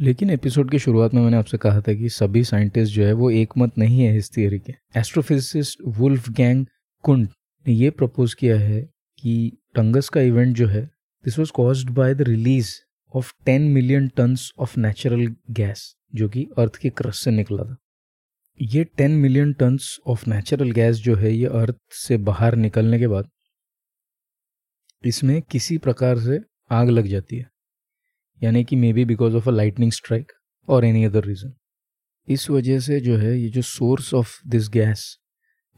लेकिन 0.00 0.30
एपिसोड 0.30 0.70
की 0.70 0.78
शुरुआत 0.78 1.14
में 1.14 1.22
मैंने 1.22 1.36
आपसे 1.36 1.58
कहा 1.58 1.80
था 1.80 1.94
कि 1.94 2.08
सभी 2.08 2.44
साइंटिस्ट 2.44 2.94
जो 2.94 3.04
है, 3.04 3.12
वो 3.12 3.30
एक 3.30 3.48
मत 3.58 3.78
नहीं 3.78 4.00
है 4.00 4.16
इस 4.16 4.36
थियरी 4.36 4.58
के। 4.58 4.74
एस्ट्रोफिजिसिस्ट 4.96 5.78
वुल्फ 5.86 6.30
गैंग 6.30 6.66
कुंड 7.02 7.28
ने 7.66 7.74
ये 7.74 7.90
प्रपोज 7.90 8.34
किया 8.34 8.58
है 8.58 8.82
कि 9.18 9.52
टंगस 9.74 10.08
का 10.08 10.20
इवेंट 10.20 10.56
जो 10.56 10.66
है 10.66 10.90
this 11.24 11.38
was 11.38 11.52
caused 11.52 11.90
by 11.90 12.14
the 12.14 12.22
release 12.22 12.74
of 13.14 13.32
ten 13.46 13.62
million 13.62 14.08
tons 14.08 14.52
of 14.58 14.80
natural 14.80 15.34
gas 15.50 15.96
जो 16.14 16.28
कि 16.28 16.48
अर्थ 16.58 16.76
के 16.76 16.90
क्रस्ट 16.90 17.24
से 17.24 17.30
निकला 17.30 17.64
था। 17.64 17.76
ये 18.62 18.82
ten 18.98 19.10
million 19.10 19.52
tons 19.52 19.86
of 20.06 20.22
natural 20.30 20.70
gas 20.70 20.96
जो 20.96 21.14
है 21.16 21.32
ये 21.32 21.46
अर्थ 21.60 21.76
से 21.96 22.16
बाहर 22.18 22.54
निकलने 22.56 22.98
के 22.98 23.06
बाद 23.08 23.28
इसमें 25.04 25.40
किसी 25.42 25.78
प्रकार 25.78 26.18
से 26.18 26.38
आग 26.70 26.88
लग 26.90 27.06
जाती 27.06 27.36
है। 27.36 27.48
यानी 28.40 28.62
कि 28.64 28.76
maybe 28.92 29.04
because 29.04 29.36
of 29.36 29.48
a 29.48 29.52
lightning 29.52 29.92
strike 29.92 30.32
और 30.68 30.84
एनी 30.84 31.04
अदर 31.04 31.24
रीज़न 31.24 31.52
इस 32.28 32.48
वजह 32.50 32.78
से 32.80 33.00
जो 33.00 33.16
है 33.16 33.36
ये 33.38 33.48
जो 33.48 33.62
source 33.62 34.14
of 34.14 34.38
this 34.48 34.68
gas 34.68 35.06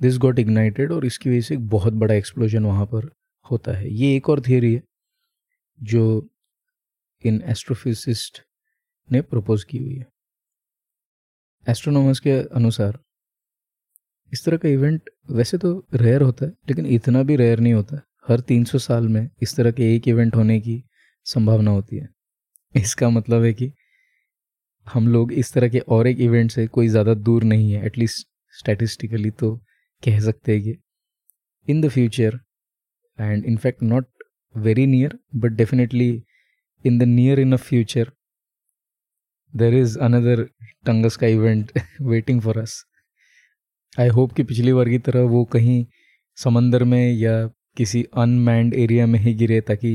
this 0.00 0.18
got 0.18 0.38
ignited 0.38 0.92
और 0.92 1.06
इसकी 1.06 1.30
वजह 1.30 1.40
से 1.40 1.54
एक 1.54 1.68
बहुत 1.68 1.92
बड़ा 1.94 2.14
एक्सप्लोजन 2.14 2.64
वहाँ 2.64 2.86
पर 2.86 3.10
होता 3.46 3.76
है। 3.78 3.92
ये 3.92 4.14
एक 4.16 4.28
और 4.30 4.40
थियरी 4.40 4.74
है, 4.74 4.82
जो 5.80 6.28
इन 7.24 7.42
एस्ट्रोफिजिस्ट 7.46 8.42
ने 9.08 9.22
प्रपोज 9.22 9.64
की 9.64 9.78
हुई 9.78 9.94
है। 9.94 10.12
एस्ट्रोनॉमर्स 11.66 12.20
के 12.20 12.30
अनुसार, 12.30 12.98
इस 14.32 14.44
तरह 14.44 14.56
का 14.56 14.68
इवेंट 14.68 15.10
वैसे 15.30 15.58
तो 15.58 15.72
रेयर 15.94 16.22
होता 16.22 16.44
है, 16.46 16.50
लेकिन 16.68 16.86
इतना 16.86 17.22
भी 17.22 17.36
रेयर 17.36 17.60
नहीं 17.60 17.72
होता। 17.72 18.00
हर 18.28 18.40
300 18.40 18.78
साल 18.78 19.08
में 19.08 19.28
इस 19.42 19.56
तरह 19.56 19.70
के 19.70 19.94
एक 19.94 20.08
इवेंट 20.08 20.36
होने 20.36 20.60
की 20.60 20.82
संभावना 21.26 21.70
होती 21.70 21.96
है। 21.96 22.08
इसका 22.74 23.08
मतलब 23.10 23.42
है 23.44 23.52
कि 23.52 23.72
हम 24.86 25.08
लोग 25.08 25.32
इस 25.32 25.52
तरह 25.52 25.68
के 25.68 25.78
और 25.88 26.06
एक 26.06 26.20
इवेंट 26.20 26.50
से 26.50 26.66
कोई 26.66 26.88
ज़्यादा 26.88 27.14
दूर 27.14 27.44
नहीं 27.44 27.72
है 27.72 27.84
एटलीस्ट 27.86 28.26
स्टैटिस्टिकली 28.54 29.30
तो 29.32 29.54
कह 30.02 30.20
सकते 30.20 30.52
हैं 30.52 30.62
कि 30.62 30.76
in 31.68 31.80
the 31.80 31.88
future 31.88 32.38
and 33.18 33.44
in fact 33.44 33.82
not 33.82 34.06
very 34.54 34.86
near 34.86 35.18
but 35.36 35.52
definitely 35.52 36.10
in 36.84 36.98
the 36.98 37.02
near 37.02 37.40
in 37.40 37.52
a 37.52 37.56
future 37.58 38.10
there 39.54 39.74
is 39.74 39.98
another 39.98 40.42
Tungus 40.86 41.16
का 41.16 41.26
event 41.26 41.72
waiting 42.02 42.40
for 42.40 42.58
us 42.58 42.84
I 44.00 44.08
hope 44.08 44.32
कि 44.32 44.42
पिछली 44.42 44.72
बार 44.72 44.88
की 44.88 44.98
तरह 44.98 45.20
वो 45.20 45.44
कहीं 45.44 45.84
समंदर 46.38 46.84
में 46.84 47.12
या 47.12 47.34
किसी 47.76 48.04
अनमैंड 48.16 48.74
एरिया 48.74 49.06
में 49.06 49.18
ही 49.18 49.34
गिरे 49.34 49.60
ताकि 49.60 49.94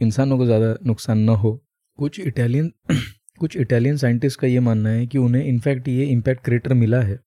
इंसानों 0.00 0.38
को 0.38 0.46
ज़्यादा 0.46 0.74
नुकसान 0.86 1.18
न 1.18 1.28
हो। 1.28 1.52
कुछ 1.98 2.20
इटालियन 2.20 2.72
कुछ 3.38 3.56
इटालियन 3.56 3.96
साइंटिस्ट 3.96 4.40
का 4.40 4.46
ये 4.46 4.60
मानना 4.60 4.90
है 4.90 5.06
कि 5.06 5.18
उन्हें 5.18 5.44
इनफैक्ट 5.44 5.88
ये 5.88 6.04
इम्पैक्ट 6.04 6.44
क्रेटर 6.44 6.74
मिला 6.74 7.00
है। 7.00 7.18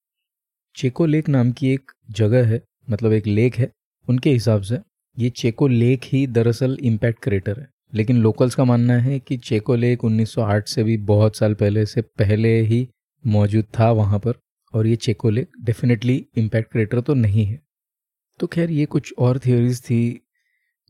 चेको 0.76 1.06
लेक 1.06 1.30
नाम 1.30 1.52
की 1.52 1.74
एक 1.74 1.92
जगह 2.12 2.48
है 2.48 2.62
मतलब 2.90 3.14
एक 3.14 3.28
लेक 3.28 3.56
है, 3.56 3.72
उनके 4.08 4.30
हिसाब 4.30 4.62
से 4.62 4.80
ये 5.18 5.30
चेको 5.30 5.68
लेक 5.68 6.04
ही 6.04 6.26
दरअसल 6.28 6.78
इम्पैक्ट 6.82 7.24
क्रेटर 7.24 7.60
है। 7.60 7.68
लेकिन 7.96 8.18
लोकल्स 8.18 8.56
का 8.56 8.64
मानना 8.66 8.94
है 9.00 9.20
कि 9.20 9.38
चेको 9.40 9.76
लेक 9.76 10.04
1908 10.04 10.68
से 10.68 10.84
भी 10.84 10.98
बहुत 11.06 11.38
साल 11.38 11.54
पहले 11.54 11.86
से 11.86 12.02
पहले 12.02 12.60
ही 12.62 12.88
मौजूद 13.24 13.66
था 13.80 13.92
वहाँ 13.92 14.20
पर, 14.20 14.34
और 14.74 14.88
ये 14.88 14.96
चेको 14.98 15.30
लेक 15.30 15.52
डेफिनेटली 15.64 16.26
इम्पैक्ट 16.38 16.72
क्रेटर 16.72 17.02
तो 17.02 17.14
नहीं 17.14 17.46
है। 17.46 17.60
तो 18.40 18.48
खैर, 18.48 18.72
ये 18.72 18.86
कुछ 18.86 19.14
और 19.20 19.40
थियोरीज 19.40 19.82
थी 19.82 20.22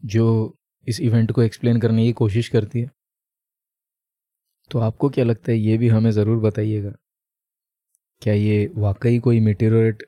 जो 0.03 0.57
इस 0.87 0.99
इवेंट 1.01 1.31
को 1.31 1.41
एक्सप्लेन 1.41 1.79
करने 1.79 2.05
की 2.05 2.13
कोशिश 2.13 2.49
करती 2.49 2.79
है। 2.79 2.89
तो 4.71 4.79
आपको 4.79 5.09
क्या 5.09 5.25
लगता 5.25 5.51
है, 5.51 5.57
ये 5.57 5.77
भी 5.77 5.87
हमें 5.87 6.11
ज़रूर 6.11 6.39
बताइएगा। 6.39 6.93
क्या 8.21 8.33
ये 8.33 8.69
वाकई 8.75 9.19
कोई 9.19 9.39
meteorite 9.39 10.03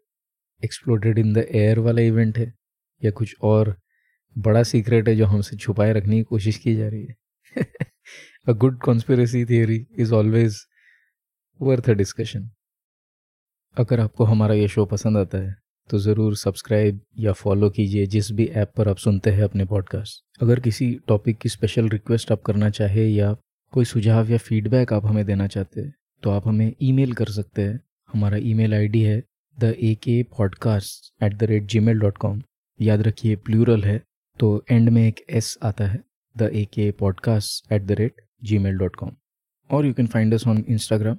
exploded 0.63 1.19
in 1.19 1.33
the 1.33 1.45
air 1.51 1.79
वाला 1.79 2.01
इवेंट 2.01 2.37
है, 2.37 2.53
या 3.01 3.11
कुछ 3.11 3.35
और 3.43 3.75
बड़ा 4.37 4.63
सीक्रेट 4.63 5.07
है 5.07 5.15
जो 5.15 5.25
हमसे 5.25 5.57
छुपाए 5.57 5.93
रखने 5.93 6.17
की 6.17 6.23
कोशिश 6.23 6.57
की 6.57 6.75
जा 6.75 6.87
रही 6.87 7.05
है। 7.05 7.65
A 8.47 8.51
good 8.53 8.79
conspiracy 8.79 9.43
theory 9.45 9.85
is 9.99 10.13
always 10.13 10.57
worth 11.59 11.89
a 11.89 11.93
discussion 11.93 12.49
अगर 13.77 13.99
आपको 13.99 14.23
हमारा 14.23 14.53
ये 14.53 14.67
शो 14.67 14.85
पसंद 14.85 15.17
आता 15.17 15.37
है 15.37 15.55
तो 15.89 15.97
ज़रूर 15.99 16.35
सब्सक्राइब 16.35 16.99
या 17.19 17.33
फॉलो 17.33 17.69
कीजिए 17.69 18.05
जिस 18.05 18.31
भी 18.31 18.45
ऐप 18.55 18.71
पर 18.77 18.89
आप 18.89 18.97
सुनते 18.97 19.31
हैं 19.31 19.43
अपने 19.43 19.65
पॉडकास्ट 19.65 20.43
अगर 20.43 20.59
किसी 20.59 20.91
टॉपिक 21.07 21.37
की 21.37 21.49
स्पेशल 21.49 21.89
रिक्वेस्ट 21.89 22.31
आप 22.31 22.41
करना 22.41 22.69
चाहे 22.69 23.07
या 23.07 23.35
कोई 23.73 23.85
सुझाव 23.85 24.29
या 24.31 24.37
फीडबैक 24.37 24.93
आप 24.93 25.05
हमें 25.05 25.25
देना 25.25 25.47
चाहते 25.47 25.81
हैं 25.81 25.93
तो 26.23 26.29
आप 26.29 26.47
हमें 26.47 26.71
ईमेल 26.81 27.13
कर 27.13 27.29
सकते 27.29 27.61
हैं। 27.61 27.79
हमारा 28.09 28.37
ईमेल 28.43 28.73
आईडी 28.73 29.01
है 29.01 29.21
the 29.57 29.73
A 29.79 29.93
K 30.03 30.21
podcast 30.37 31.23
at 31.23 31.33
the 31.33 31.43
rate 31.43 31.63
gmail 31.79 31.99
dot 31.99 32.17
com 32.17 32.41
याद 32.79 33.01
रखिए 33.01 33.35
प्लूरल 33.35 33.83
है। 33.83 34.01
तो 34.39 34.65
एंड 34.71 34.89
में 34.89 35.07
एक 35.07 35.25
एस 35.29 35.57
आता 35.63 35.87
है 35.87 36.03
the 36.37 36.41
A 36.41 36.65
K 36.65 36.91
podcast 36.91 37.71
at 37.71 37.81
the 37.81 37.91
rate 37.91 38.15
gmail 38.57 38.73
dot 38.73 38.95
com 38.95 39.11
और 39.71 39.85
you 39.85 39.93
can 39.93 40.07
find 40.07 40.33
us 40.33 40.47
on 40.47 40.65
Instagram 40.69 41.17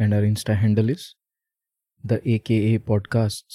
and 0.00 0.14
our 0.14 0.24
insta 0.24 0.54
handle 0.54 0.90
is 0.90 1.14
the 2.06 2.20
A 2.26 2.38
K 2.38 2.74
A 2.74 2.78
podcast 2.78 3.46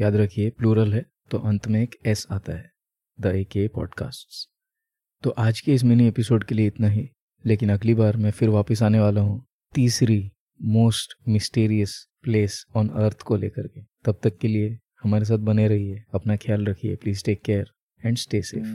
याद 0.00 0.16
रखिए 0.16 0.50
प्लूरल 0.50 0.94
है 0.94 1.06
तो 1.30 1.38
अंत 1.38 1.68
में 1.68 1.82
एक 1.82 1.96
एस 2.06 2.26
आता 2.30 2.52
है 2.52 2.72
द 3.20 3.26
ए 3.26 3.44
के 3.44 3.68
पॉडकास्ट 3.68 4.50
तो 5.22 5.30
आज 5.30 5.60
के 5.60 5.74
इस 5.74 5.84
मिनी 5.84 6.08
एपिसोड 6.08 6.44
के 6.44 6.54
लिए 6.54 6.66
इतना 6.66 6.88
ही, 6.88 7.10
लेकिन 7.46 7.72
अगली 7.72 7.94
बार 7.94 8.16
मैं 8.16 8.30
फिर 8.30 8.48
वापस 8.48 8.82
आने 8.82 9.00
वाला 9.00 9.20
हूँ 9.20 9.46
तीसरी 9.74 10.32
most 10.62 11.28
mysterious 11.28 12.08
place 12.22 12.66
on 12.76 12.88
earth 12.88 13.22
को 13.22 13.36
लेकर 13.36 13.66
के। 13.66 13.80
तब 13.82 14.20
तक 14.22 14.38
के 14.38 14.48
लिए 14.48 14.78
हमारे 15.02 15.24
साथ 15.24 15.38
बने 15.44 15.66
रहिए 15.68 16.02
अपना 16.14 16.36
ख्याल 16.36 16.66
रखिए 16.66 16.96
please 16.96 17.24
take 17.24 17.42
care 17.42 17.70
and 18.00 18.16
stay 18.16 18.42
safe 18.42 18.66